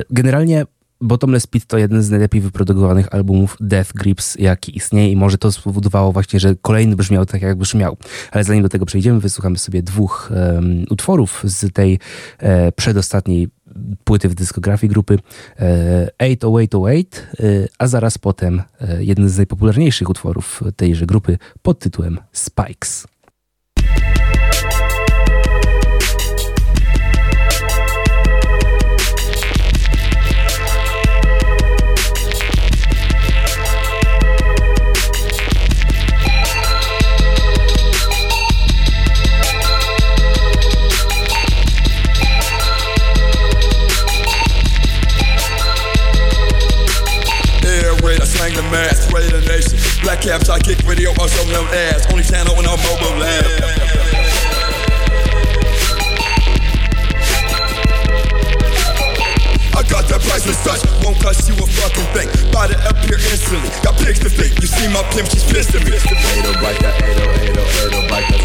Generalnie 0.09 0.65
Bottomless 1.01 1.47
Pit 1.47 1.65
to 1.65 1.77
jeden 1.77 2.03
z 2.03 2.09
najlepiej 2.09 2.41
wyprodukowanych 2.41 3.13
albumów 3.13 3.57
Death 3.59 3.93
Grips, 3.93 4.35
jaki 4.35 4.77
istnieje 4.77 5.11
i 5.11 5.15
może 5.15 5.37
to 5.37 5.51
spowodowało 5.51 6.11
właśnie, 6.11 6.39
że 6.39 6.55
kolejny 6.61 6.95
brzmiał 6.95 7.25
tak, 7.25 7.41
jak 7.41 7.57
brzmiał. 7.57 7.97
Ale 8.31 8.43
zanim 8.43 8.63
do 8.63 8.69
tego 8.69 8.85
przejdziemy, 8.85 9.19
wysłuchamy 9.19 9.57
sobie 9.57 9.83
dwóch 9.83 10.31
em, 10.31 10.85
utworów 10.89 11.43
z 11.45 11.73
tej 11.73 11.99
e, 12.39 12.71
przedostatniej 12.71 13.49
płyty 14.03 14.29
w 14.29 14.35
dyskografii 14.35 14.89
grupy 14.89 15.19
e, 15.59 16.09
80808, 16.19 17.05
e, 17.39 17.67
a 17.79 17.87
zaraz 17.87 18.17
potem 18.17 18.61
e, 18.81 19.03
jeden 19.03 19.29
z 19.29 19.37
najpopularniejszych 19.37 20.09
utworów 20.09 20.63
tejże 20.75 21.05
grupy 21.05 21.37
pod 21.61 21.79
tytułem 21.79 22.19
Spikes. 22.31 23.07
Mass, 48.76 49.07
the 49.07 49.41
nation. 49.47 49.80
Black 50.03 50.21
caps, 50.21 50.49
I 50.49 50.59
kick 50.59 50.84
radio, 50.84 51.09
also 51.19 51.39
known 51.47 51.67
as 51.71 52.05
only 52.11 52.23
channel 52.23 52.59
in 52.59 52.65
our 52.67 52.78
mobile 52.84 53.15
lab. 53.15 53.45
I 59.76 59.82
got 59.88 60.07
that 60.11 60.19
priceless 60.28 60.59
touch, 60.63 60.84
won't 61.03 61.19
cost 61.23 61.47
you 61.47 61.55
a 61.55 61.67
fucking 61.80 62.09
thing. 62.11 62.28
Buy 62.51 62.67
the 62.67 62.78
up 62.84 62.99
here 63.07 63.19
instantly, 63.32 63.71
got 63.80 63.95
pigs 63.95 64.19
to 64.19 64.30
feed. 64.30 64.51
You 64.59 64.67
see 64.67 64.88
my 64.91 65.03
pimp, 65.15 65.32
she's 65.32 65.47
pissed 65.47 65.76
at 65.76 65.84
me. 65.88 65.95
808, 65.95 66.59
bite 66.59 66.80
that 66.84 66.95
808, 66.99 68.11
bite 68.11 68.28
that 68.28 68.43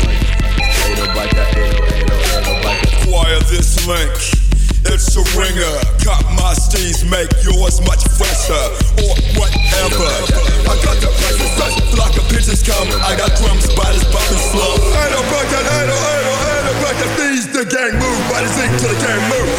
808, 0.87 1.14
bite 1.14 1.35
that 1.35 1.59
808, 1.59 2.07
bite 2.07 2.83
that 2.87 3.03
Acquire 3.03 3.41
this 3.51 3.87
link. 3.87 4.49
It's 4.89 5.12
a 5.12 5.22
ringer. 5.37 5.74
Got 6.01 6.24
my 6.33 6.57
steeds, 6.57 7.05
make 7.05 7.28
yours 7.45 7.81
much 7.85 8.01
fresher. 8.16 8.64
Or 9.05 9.12
whatever. 9.37 10.09
I 10.64 10.74
got 10.81 10.97
the 11.05 11.11
priceless 11.12 11.53
touch. 11.61 11.76
Flock 11.93 12.14
of 12.16 12.24
pigeons 12.33 12.64
come. 12.64 12.89
I 13.05 13.12
got 13.16 13.37
drums, 13.37 13.68
spiders, 13.68 14.05
popping 14.09 14.41
slow. 14.41 14.81
Ain't 14.81 15.12
no 15.12 15.20
break 15.28 15.49
that, 15.53 15.66
ain't 15.68 15.89
no, 15.89 15.97
ain't 15.97 16.24
no, 16.24 16.33
ain't 16.33 16.64
no 16.64 16.72
break 16.81 16.97
that. 16.97 17.12
These 17.20 17.47
the 17.53 17.64
gang 17.68 17.95
move. 18.01 18.20
By 18.33 18.41
the 18.41 18.51
zinc 18.57 18.72
to 18.81 18.87
the 18.89 18.99
gang 19.05 19.22
move. 19.28 19.53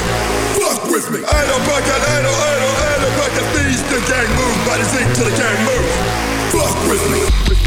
Fuck 0.57 0.81
with 0.89 1.07
me. 1.13 1.21
Ain't 1.21 1.47
no 1.53 1.57
break 1.69 1.85
that, 1.85 2.01
ain't 2.01 2.25
no, 2.25 2.33
ain't 2.33 2.59
no, 2.61 2.69
ain't 2.69 3.01
no 3.05 3.09
break 3.21 3.33
that. 3.37 3.47
These 3.61 3.83
the 3.93 3.99
gang 4.09 4.29
move. 4.33 4.57
By 4.65 4.81
the 4.81 4.87
zinc 4.89 5.09
to 5.21 5.23
the 5.29 5.35
gang 5.37 5.59
move. 5.69 5.85
Fuck 6.49 6.73
with 6.89 7.03
me. 7.13 7.60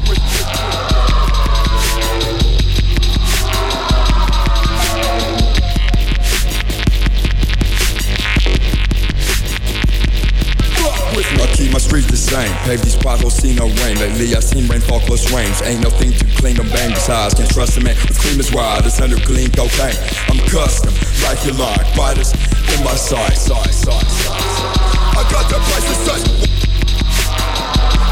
Pave 13.05 13.21
these 13.21 13.29
potholes, 13.29 13.35
see 13.37 13.55
no 13.55 13.69
rain. 13.85 13.97
Lately, 13.99 14.35
I 14.35 14.41
seen 14.41 14.67
rain 14.69 14.81
fall 14.81 15.01
close 15.01 15.31
range. 15.33 15.61
Ain't 15.65 15.83
no 15.83 15.91
thing 15.91 16.13
to 16.13 16.25
clean 16.41 16.57
them 16.57 16.69
bang 16.71 16.91
besides. 16.91 17.35
Can't 17.35 17.51
trust 17.51 17.77
a 17.77 17.81
man 17.81 17.97
with 18.09 18.19
cream 18.19 18.41
is 18.41 18.53
wild. 18.53 18.87
It's 18.87 19.01
under 19.01 19.17
clean 19.17 19.51
cocaine. 19.51 19.97
I'm 20.29 20.41
custom, 20.49 20.95
like 21.25 21.45
your 21.45 21.55
line. 21.55 21.85
Fighters 21.95 22.33
in 22.73 22.81
my 22.85 22.95
side. 22.97 23.37
I 25.15 25.23
got 25.31 25.49
that 25.53 25.63
priceless 25.69 26.01
touch. 26.09 26.25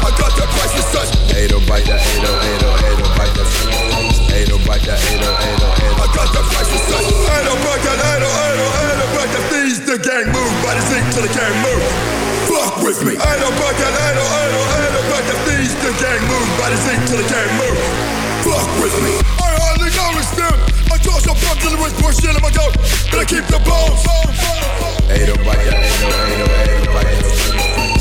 I 0.03 0.09
got 0.13 0.31
that 0.37 0.49
priceless 0.53 0.89
touch. 0.93 1.09
808, 1.33 1.67
bite 1.67 1.85
that 1.89 2.01
808, 2.21 3.17
bite 3.17 3.33
that 3.33 3.47
808, 4.29 4.67
bite 4.67 4.85
that 4.85 4.99
808, 5.01 5.89
I 5.97 6.07
got 6.13 6.29
that 6.37 6.45
priceless 6.53 6.85
touch. 6.85 7.07
Ain't 7.09 7.45
no 7.49 7.53
break 7.65 7.81
that, 7.81 7.97
ain't 7.97 8.21
no, 8.21 8.29
ain't 8.29 8.57
no, 8.61 8.67
ain't 8.77 8.99
no 9.01 9.07
break 9.17 9.29
that. 9.33 9.43
These 9.49 9.81
the 9.89 9.97
gang 9.97 10.29
move. 10.29 10.53
By 10.61 10.75
the 10.75 10.83
zinc 10.85 11.05
to 11.17 11.21
the 11.25 11.31
gang 11.33 11.55
move 11.65 12.22
with 12.83 12.99
me. 13.07 13.15
I 13.15 13.33
don't 13.39 13.55
fuck 13.55 13.75
that, 13.79 13.95
I 13.95 14.11
don't, 14.11 14.27
I 14.27 14.45
don't, 14.51 14.67
I 14.67 14.79
don't 14.91 15.07
fuck 15.07 15.23
that 15.23 15.39
these 15.47 15.71
the 15.79 15.91
gang 16.03 16.19
move, 16.27 16.47
body 16.59 16.75
sink 16.83 16.99
till 17.07 17.15
the 17.15 17.27
gang 17.31 17.51
move. 17.55 17.79
Fuck 18.43 18.67
with 18.83 18.95
me. 18.99 19.15
I 19.39 19.55
hardly 19.55 19.87
notice 19.95 20.31
them. 20.35 20.51
I 20.91 20.99
toss 20.99 21.23
a 21.23 21.31
pump 21.31 21.63
till 21.63 21.71
the 21.71 21.79
wrist 21.79 21.95
push 22.03 22.19
in 22.27 22.35
my 22.43 22.51
goat. 22.51 22.75
And 23.15 23.23
I 23.23 23.25
keep 23.25 23.47
the 23.47 23.63
bones. 23.63 24.03
Ain't 25.07 25.31
no 25.31 25.35
bite 25.47 25.63
that, 25.63 25.79
ain't 25.79 25.95
no, 26.03 26.11
ain't 26.11 26.39
no, 26.43 26.47
ain't 26.59 26.83
no 26.83 26.91
bite 26.91 27.07
that. 27.07 27.31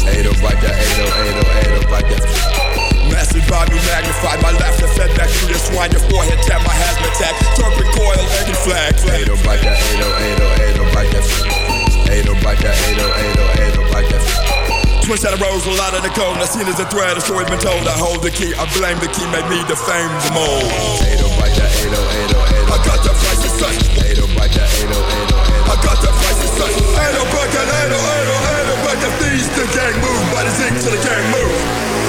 Ain't 0.03 0.25
no 0.27 0.33
bite 0.43 0.59
ain't 0.67 0.99
no, 0.99 1.07
ain't 1.15 1.37
no, 1.39 1.45
ain't 1.63 1.71
no. 1.71 3.11
Massive 3.15 3.47
volume 3.47 3.79
magnified, 3.87 4.43
my 4.43 4.51
laughter 4.59 4.91
fed 4.99 5.15
back 5.15 5.31
through 5.31 5.55
your 5.55 5.63
swine, 5.63 5.95
your 5.95 6.03
forehead 6.11 6.43
tap, 6.43 6.59
my 6.67 6.75
hazmat 6.75 7.15
tag, 7.23 7.35
turban 7.55 7.87
coil, 7.95 8.19
and 8.19 8.59
flag. 8.67 8.99
Ain't 9.15 9.31
no 9.31 9.39
bite 9.47 9.63
that, 9.63 9.79
ain't 9.79 10.01
no, 10.03 10.09
ain't 10.11 10.39
no, 10.43 10.47
ain't 10.59 10.75
no 10.75 10.85
bite 10.91 11.13
that. 11.15 11.73
Ain't 12.11 12.27
no 12.27 12.35
ain't 12.35 12.97
no, 12.99 13.07
ain't 13.15 13.37
no, 13.37 13.47
ain't 13.63 13.77
no 13.77 14.72
knows 15.09 15.67
a 15.67 15.75
lot 15.79 15.95
of 15.95 16.03
the 16.03 16.11
code. 16.11 16.37
Now 16.39 16.47
seen 16.47 16.67
as 16.67 16.79
a 16.81 16.87
thread, 16.87 17.17
the 17.17 17.21
story's 17.21 17.49
been 17.49 17.59
told. 17.59 17.87
I 17.87 17.95
hold 17.95 18.23
the 18.23 18.31
key, 18.31 18.55
I 18.55 18.67
blame 18.75 18.99
the 18.99 19.11
key, 19.11 19.27
made 19.31 19.47
me 19.51 19.59
the 19.67 19.77
fame 19.77 20.11
the 20.27 20.31
mold. 20.35 20.67
808, 21.03 21.59
808, 21.93 22.71
I 22.71 22.79
got 22.87 23.01
the 23.03 23.13
price 23.15 23.43
of 23.43 23.53
such. 23.53 23.83
808, 23.99 24.31
808, 24.31 25.71
I 25.71 25.77
got 25.83 25.99
the 26.03 26.11
price 26.11 26.41
of 26.43 26.51
such. 26.55 26.77
808, 26.99 27.19
808, 27.19 28.83
but 28.83 28.97
the 29.03 29.11
thieves, 29.23 29.49
the 29.55 29.67
gang 29.75 29.97
move. 30.03 30.23
By 30.35 30.43
the 30.47 30.53
zinc 30.55 30.75
to 30.83 30.91
the 30.91 31.01
gang 31.03 31.27
move. 31.31 31.55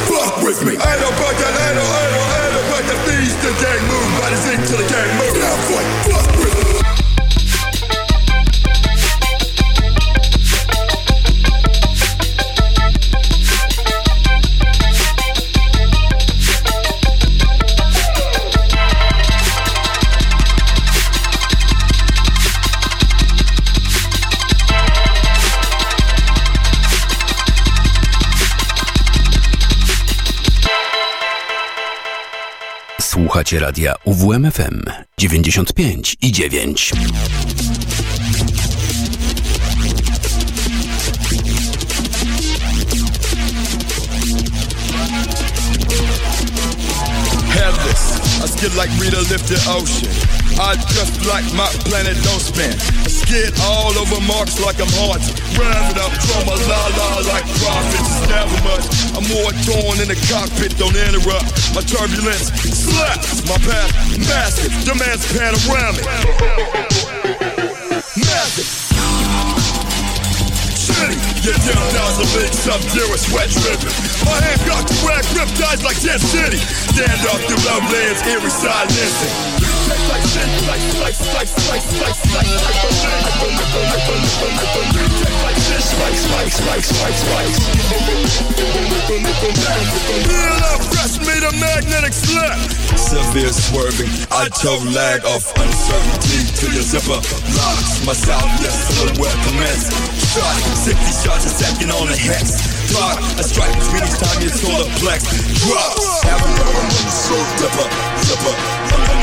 Fuck 0.10 0.46
with 0.46 0.60
me. 0.66 0.74
808, 0.78 0.88
808, 0.88 2.70
but 2.70 2.84
the 2.90 2.98
thieves, 3.06 3.36
the 3.42 3.52
gang 3.62 3.82
move. 3.90 4.10
By 4.22 4.30
the 4.34 4.40
zinc 4.40 4.62
to 4.70 4.76
the 4.78 4.88
gang 4.88 5.12
move. 5.18 5.36
Now, 5.42 5.56
boy, 5.70 5.84
fuck 6.10 6.30
with 6.42 6.56
me. 6.62 6.73
Słuchacie 33.14 33.60
radia 33.60 33.96
UWMFM 34.06 34.82
95 35.18 36.16
i 36.22 36.32
9. 36.32 36.92
Headless, 47.50 48.20
I 48.44 48.48
skid 48.48 48.76
like 48.76 48.92
Rita 49.00 49.18
ocean. 49.68 50.10
I 50.60 50.76
just 50.76 51.26
like 51.26 51.54
my 51.54 51.68
planet 51.84 52.18
don't 52.24 52.42
spin. 52.42 53.13
Skid 53.24 53.56
all 53.64 53.96
over 53.96 54.20
marks 54.28 54.60
like 54.60 54.84
I'm 54.84 54.92
haunted. 55.00 55.32
Rev 55.56 55.96
it 55.96 55.98
up, 55.98 56.12
a 56.12 56.56
la 56.68 56.82
la 56.92 57.10
like 57.24 57.48
prophets. 57.64 58.20
Never 58.28 58.60
much. 58.68 58.84
I'm 59.16 59.24
more 59.32 59.52
torn 59.64 59.96
in 60.04 60.12
the 60.12 60.20
cockpit, 60.28 60.76
don't 60.76 60.92
interrupt. 60.92 61.48
My 61.72 61.80
turbulence 61.88 62.52
slaps 62.68 63.40
my 63.48 63.56
path, 63.64 63.96
massive. 64.28 64.76
Demands 64.84 65.24
panoramic. 65.32 66.04
Massive. 68.20 68.68
Shitty, 70.84 71.16
get 71.48 71.56
down 71.64 71.86
down 71.96 72.12
the 72.20 72.28
big 72.36 72.52
sub-zero 72.52 73.16
sweat 73.16 73.48
dripping. 73.56 73.96
My 74.28 74.36
hand 74.36 74.60
got 74.68 74.84
the 74.84 75.00
rag 75.08 75.24
grip 75.32 75.48
dies 75.56 75.80
like 75.80 75.96
Jet 76.04 76.20
City. 76.20 76.60
Stand 76.92 77.24
up 77.32 77.40
through 77.48 77.64
love 77.72 77.88
lands, 77.88 78.20
eerie 78.28 78.52
silencing. 78.52 79.53
The. 92.34 92.94
Severe 92.98 93.54
swerving, 93.54 94.10
I 94.32 94.50
toe 94.50 94.82
lag 94.90 95.26
off 95.26 95.54
uncertainty 95.58 96.50
to 96.58 96.66
your 96.74 96.82
zipper 96.82 97.22
locks. 97.54 98.06
My 98.06 98.14
southwest 98.14 98.98
silhouette 98.98 99.38
commence. 99.46 99.94
Shot, 100.34 100.56
60 100.82 101.22
shots 101.22 101.46
a 101.46 101.50
second 101.50 101.92
on 101.92 102.08
a 102.10 102.16
hex. 102.16 102.58
Clock, 102.92 103.20
a 103.38 103.44
strike 103.44 103.74
between 103.78 104.04
each 104.04 104.18
time 104.18 104.42
your 104.42 104.52
solar 104.52 104.90
plex 104.98 105.30
drops. 105.62 106.24
Have 106.24 106.42
a 106.42 107.12
so 107.12 107.36
dipper, 107.62 107.88
zipper. 108.24 109.23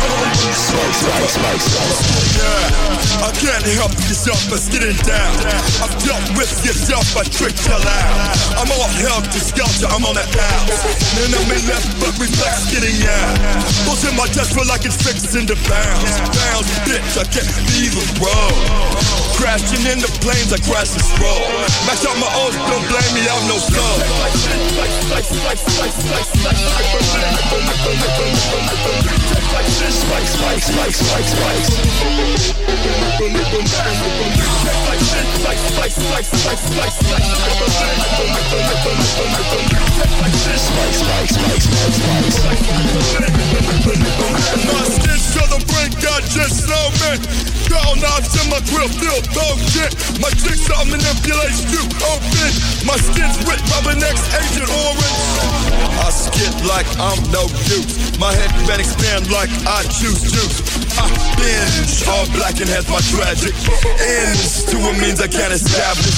Yeah, 2.40 3.28
I 3.28 3.30
can't 3.36 3.66
help 3.76 3.92
yourself 4.08 4.40
but 4.48 4.64
getting 4.72 4.96
down. 5.04 5.36
I've 5.84 5.92
dealt 6.00 6.24
with 6.32 6.48
yourself, 6.64 7.04
I 7.12 7.28
tricked 7.28 7.60
you 7.68 7.76
out. 7.76 8.16
I'm 8.56 8.72
all 8.72 8.88
help 9.04 9.28
to 9.28 9.40
skelter, 9.40 9.84
I'm 9.92 10.00
on 10.08 10.16
the 10.16 10.24
house. 10.24 10.80
Then 11.12 11.28
I'm 11.36 11.44
in 11.52 11.60
left, 11.68 11.92
but 12.00 12.16
reflex 12.16 12.72
getting 12.72 13.04
out. 13.04 13.36
Goes 13.84 14.00
in 14.08 14.16
my 14.16 14.24
chest 14.32 14.56
feel 14.56 14.64
like 14.64 14.88
it's 14.88 14.96
fixing 14.96 15.44
to 15.52 15.56
bounce. 15.68 16.16
Bounce, 16.32 16.72
bitch, 16.88 17.20
I 17.20 17.28
can't 17.28 17.52
leave 17.76 17.92
a 18.00 18.04
road. 18.24 18.56
Crashing 19.36 19.84
in 19.92 20.00
the 20.00 20.08
planes, 20.24 20.52
I 20.56 20.60
crash 20.64 20.96
and 20.96 21.04
stroll. 21.04 21.44
Mash 21.84 22.04
out 22.08 22.16
my 22.16 22.32
own, 22.40 22.52
don't 22.64 22.86
blame 22.88 23.12
me, 23.12 23.28
I'm 23.28 23.44
no 23.44 23.60
soul. 30.30 30.70
My 44.70 44.84
skin 44.86 45.18
to 45.34 45.42
the 45.50 45.58
brink, 45.66 45.92
got 46.02 46.22
just 46.30 46.66
so 46.66 46.80
man. 47.00 47.18
Down 47.70 47.98
knobs 48.02 48.34
in 48.34 48.50
my 48.50 48.60
grill, 48.66 48.88
still 48.88 49.20
dog 49.34 49.58
shit. 49.70 49.94
My 50.18 50.30
jigsaw 50.30 50.84
manipulates 50.84 51.62
you, 51.70 51.82
open. 52.02 52.50
My 52.86 52.96
skin's 52.98 53.38
with 53.46 53.62
Robin 53.70 54.02
X 54.02 54.18
Agent 54.34 54.70
Orange. 54.70 55.60
I 56.00 56.10
skid 56.10 56.54
like 56.66 56.86
I'm 56.98 57.20
no 57.30 57.46
use. 57.70 58.18
My 58.18 58.32
head 58.34 58.50
can 58.66 58.80
expand 58.80 59.30
like 59.30 59.50
I 59.66 59.82
choose 59.84 60.19
juice. 60.22 60.60
I 60.98 61.06
binge 61.38 62.04
all 62.08 62.26
black 62.36 62.60
and 62.60 62.68
has 62.68 62.84
my 62.88 63.00
tragic 63.08 63.54
ends 64.00 64.64
to 64.68 64.76
a 64.76 64.92
means 65.00 65.20
I 65.20 65.28
can't 65.28 65.52
establish. 65.52 66.16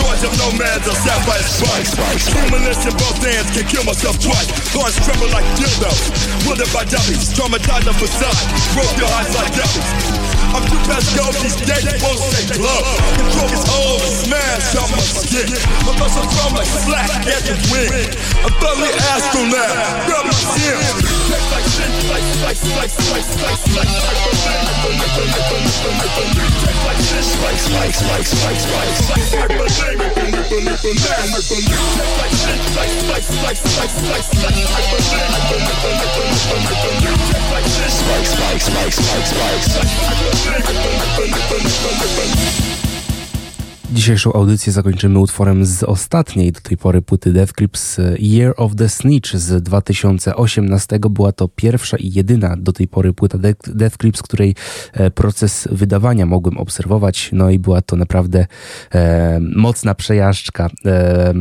Noise 0.00 0.24
of 0.24 0.32
nomads 0.40 0.88
or 0.88 0.96
sapphire 0.96 1.44
spikes. 1.44 1.92
Humorless 2.32 2.86
in 2.86 2.94
both 2.96 3.20
hands 3.20 3.50
can 3.52 3.66
kill 3.68 3.84
myself 3.84 4.16
twice. 4.20 4.48
Thorns 4.72 4.96
tremble 5.04 5.28
like 5.32 5.44
dildos. 5.58 6.12
Wielded 6.48 6.70
by 6.72 6.84
dummies. 6.88 7.32
Traumatized 7.36 7.84
the 7.84 7.94
facade. 7.96 8.38
Broke 8.72 8.94
your 8.96 9.10
eyes 9.20 9.30
like 9.36 9.52
dummies. 9.52 10.32
I'm 10.52 10.60
too 10.68 10.76
past 10.84 11.08
go, 11.16 11.24
these 11.40 11.56
days 11.64 11.88
won't 12.04 12.20
stay 12.20 12.44
club. 12.60 12.84
Control 13.16 13.48
is 13.56 13.64
old, 13.72 14.04
smash 14.04 14.76
on 14.76 14.88
my 14.92 15.00
skin. 15.00 15.48
My 15.88 15.96
muscles 15.96 16.28
from 16.28 16.52
like 16.52 16.68
slack 16.68 17.24
at 17.24 17.40
the 17.48 17.56
wind. 17.72 18.12
I'm 18.44 18.52
thoroughly 18.60 18.92
astronaut, 19.16 19.72
grab 20.04 20.28
my 20.28 20.36
skin. 20.36 20.76
Like, 21.32 21.48
like, 21.56 21.64
like, 22.12 22.28
like, 22.44 22.60
like, 22.76 22.92
like, 23.16 23.41
like 23.42 23.58
this, 37.64 37.98
like, 38.00 38.68
like, 38.68 39.26
like, 42.82 42.91
Dzisiejszą 43.92 44.32
audycję 44.32 44.72
zakończymy 44.72 45.18
utworem 45.18 45.64
z 45.64 45.82
ostatniej 45.82 46.52
do 46.52 46.60
tej 46.60 46.76
pory 46.76 47.02
płyty 47.02 47.32
Death 47.32 47.52
Grips 47.52 48.00
Year 48.18 48.54
of 48.56 48.76
the 48.76 48.88
Snitch 48.88 49.36
z 49.36 49.62
2018. 49.62 50.98
Była 51.10 51.32
to 51.32 51.48
pierwsza 51.48 51.96
i 51.96 52.12
jedyna 52.12 52.56
do 52.56 52.72
tej 52.72 52.88
pory 52.88 53.12
płyta 53.12 53.38
Death 53.66 53.96
Grips, 53.96 54.22
której 54.22 54.54
e, 54.92 55.10
proces 55.10 55.68
wydawania 55.70 56.26
mogłem 56.26 56.58
obserwować. 56.58 57.30
No 57.32 57.50
i 57.50 57.58
była 57.58 57.82
to 57.82 57.96
naprawdę 57.96 58.46
e, 58.94 59.40
mocna 59.40 59.94
przejażdżka. 59.94 60.70
E, 60.86 61.34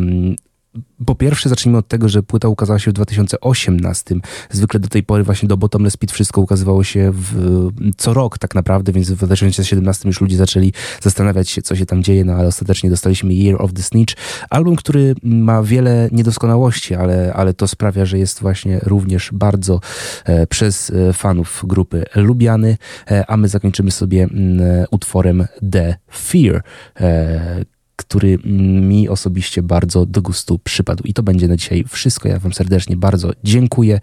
po 1.06 1.16
pierwsze, 1.16 1.50
zacznijmy 1.50 1.78
od 1.78 1.88
tego, 1.88 2.10
że 2.10 2.24
płyta 2.24 2.48
ukazała 2.48 2.80
się 2.80 2.92
w 2.92 2.94
2018. 2.94 4.16
Zwykle 4.50 4.80
do 4.80 4.90
tej 4.90 5.04
pory 5.04 5.24
właśnie 5.24 5.48
do 5.50 5.58
Bottomless 5.58 5.98
Pit 5.98 6.12
wszystko 6.12 6.42
ukazywało 6.42 6.84
się 6.84 7.12
w, 7.14 7.70
co 7.98 8.14
rok 8.14 8.38
tak 8.38 8.56
naprawdę, 8.56 8.92
więc 8.92 9.12
w 9.12 9.26
2017 9.26 10.10
już 10.10 10.22
ludzie 10.22 10.38
zaczęli 10.38 10.74
zastanawiać 11.02 11.50
się, 11.50 11.62
co 11.62 11.76
się 11.76 11.86
tam 11.86 12.04
dzieje, 12.04 12.26
no 12.26 12.34
ale 12.34 12.48
ostatecznie 12.48 12.90
dostaliśmy 12.90 13.34
Year 13.34 13.62
of 13.62 13.74
the 13.74 13.84
Snitch. 13.84 14.14
Album, 14.50 14.76
który 14.76 15.16
ma 15.24 15.64
wiele 15.64 16.10
niedoskonałości, 16.12 16.96
ale, 16.96 17.34
ale 17.34 17.54
to 17.54 17.68
sprawia, 17.68 18.06
że 18.06 18.20
jest 18.20 18.40
właśnie 18.40 18.80
również 18.84 19.30
bardzo 19.34 19.80
e, 20.26 20.48
przez 20.48 20.90
e, 20.90 21.14
fanów 21.14 21.64
grupy 21.68 22.04
lubiany, 22.16 22.78
e, 23.12 23.26
a 23.28 23.38
my 23.38 23.48
zakończymy 23.48 23.92
sobie 23.92 24.24
m, 24.24 24.62
utworem 24.92 25.48
The 25.72 25.96
Fear, 26.12 26.64
e, 27.00 27.66
który 28.02 28.38
mi 28.82 29.10
osobiście 29.10 29.64
bardzo 29.64 30.06
do 30.06 30.22
gustu 30.22 30.60
przypadł. 30.60 31.04
I 31.04 31.14
to 31.14 31.24
będzie 31.24 31.48
na 31.48 31.58
dzisiaj 31.58 31.84
wszystko. 31.90 32.30
Ja 32.30 32.40
Wam 32.40 32.54
serdecznie 32.54 32.98
bardzo 32.98 33.32
dziękuję. 33.44 34.00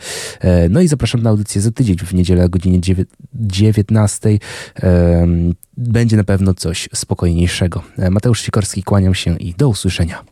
No 0.70 0.80
i 0.80 0.88
zapraszam 0.88 1.22
na 1.22 1.30
audycję 1.30 1.60
za 1.60 1.70
tydzień 1.70 1.96
w 1.96 2.14
niedzielę 2.14 2.44
o 2.44 2.48
godzinie 2.48 2.80
19. 3.34 4.38
Będzie 5.76 6.16
na 6.16 6.24
pewno 6.24 6.54
coś 6.54 6.88
spokojniejszego. 6.94 7.82
Mateusz 8.10 8.40
Sikorski, 8.42 8.82
kłaniam 8.82 9.14
się 9.14 9.36
i 9.36 9.54
do 9.54 9.68
usłyszenia. 9.68 10.24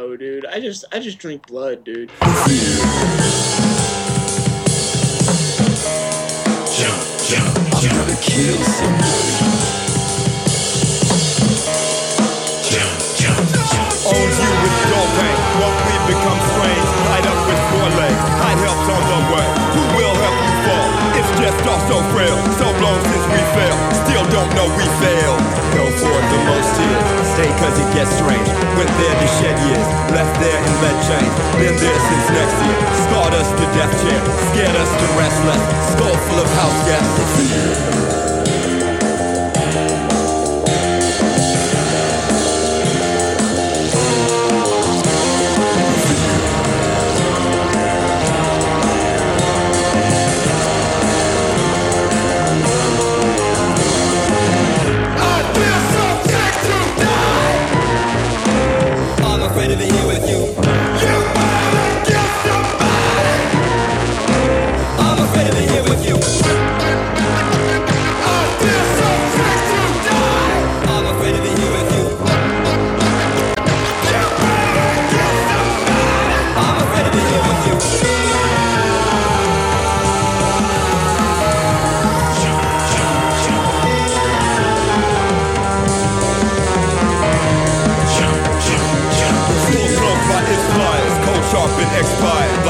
know, 0.00 0.16
dude. 0.16 0.46
I 0.56 0.58
just 0.58 0.84
I 0.92 0.98
just 0.98 1.18
drink 1.18 1.46
blood, 1.46 1.84
dude. 1.84 2.10
Jump, 6.78 7.00
jump, 7.28 7.58
I'm 7.74 7.88
gonna 7.88 8.16
kill 8.16 8.56
somebody. 8.64 9.49
Become 16.10 16.40
strange? 16.58 16.86
Tied 17.06 17.26
up 17.30 17.40
with 17.46 17.60
four 17.70 17.88
legs. 17.94 18.22
Hide 18.42 18.60
help's 18.66 18.88
on 18.90 19.02
the 19.06 19.20
way. 19.30 19.46
Who 19.78 19.82
will 19.94 20.14
help 20.18 20.38
you 20.42 20.54
fall? 20.66 20.88
It's 21.14 21.32
just 21.38 21.60
all 21.70 21.82
so 21.86 21.98
frail. 22.10 22.34
So 22.58 22.66
long 22.82 22.98
since 23.06 23.26
we 23.30 23.40
fail. 23.54 23.76
Still 24.02 24.26
don't 24.34 24.50
know 24.58 24.66
we 24.74 24.86
fail. 24.98 25.34
Go 25.78 25.86
for 26.02 26.18
the 26.18 26.40
most 26.50 26.72
here. 26.82 27.00
Stay 27.38 27.50
cause 27.62 27.76
it 27.78 27.90
gets 27.94 28.10
strange. 28.18 28.48
Went 28.74 28.90
there 28.98 29.14
to 29.14 29.28
shed 29.38 29.56
years. 29.70 29.86
Left 30.10 30.34
there 30.42 30.58
in 30.58 30.72
lead 30.82 30.98
chains. 31.06 31.34
Been 31.62 31.76
there 31.78 32.00
since 32.10 32.26
next 32.34 32.56
year. 32.58 32.78
Scarred 33.06 33.34
us 33.38 33.48
to 33.54 33.64
death 33.78 33.94
chair. 34.02 34.20
Scared 34.50 34.76
us 34.82 34.90
to 34.90 35.06
rest 35.14 35.38
less. 35.46 35.62
Skull 35.94 36.16
full 36.26 36.40
of 36.42 36.50
house 36.58 36.80
gas. 36.90 38.39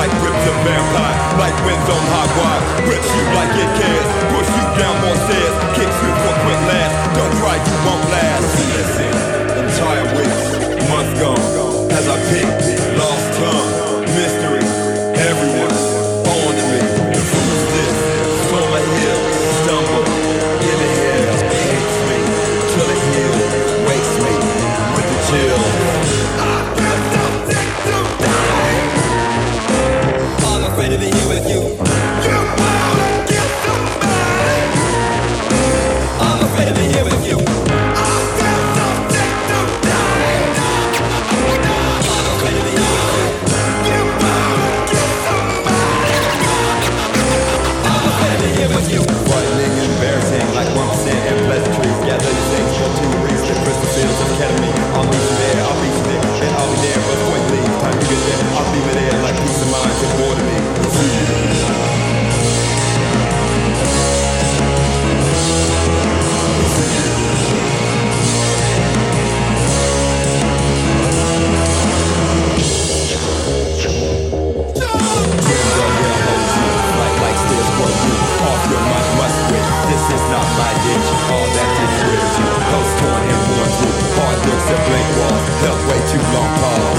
Like 0.00 0.12
whips 0.24 0.44
of 0.48 0.56
vampire, 0.64 1.18
like 1.36 1.56
winds 1.68 1.88
on 1.92 2.04
hot 2.08 2.30
wire. 2.40 2.62
Rips 2.88 3.10
you 3.12 3.24
like 3.36 3.52
it 3.52 3.70
cares, 3.76 4.08
push 4.32 4.48
you 4.48 4.64
down 4.80 4.96
more 5.04 5.18
stairs, 5.28 5.54
kicks 5.76 5.98
you 6.00 6.10
for 6.24 6.34
quick 6.40 6.60
last. 6.72 6.94
Don't 7.20 7.34
cry, 7.36 7.56
you 7.60 7.76
won't 7.84 8.04
last. 8.08 8.48
Listen, 8.80 9.12
entire 9.60 10.06
weeks, 10.16 10.40
months 10.88 11.12
gone, 11.20 11.44
as 11.92 12.08
I 12.08 12.16
pick, 12.32 12.59
your 78.68 78.82
must, 78.92 79.10
must. 79.20 79.38
This 79.88 80.04
is 80.16 80.24
not 80.28 80.48
my 80.60 80.72
ditch. 80.84 81.08
All 81.32 81.48
that 81.56 81.70
is 81.80 82.90
torn 83.00 83.22
and 83.32 83.42
worn 83.48 83.70
through. 83.78 83.98
Hard 84.18 84.38
looks 84.46 84.66
blank 84.86 85.08
walls. 85.18 85.44
Held 85.64 85.82
way 85.88 86.00
too 86.12 86.24
long. 86.34 86.50
Pause. 86.60 86.90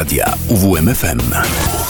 Radia 0.00 0.28
UWMFM. 0.48 1.89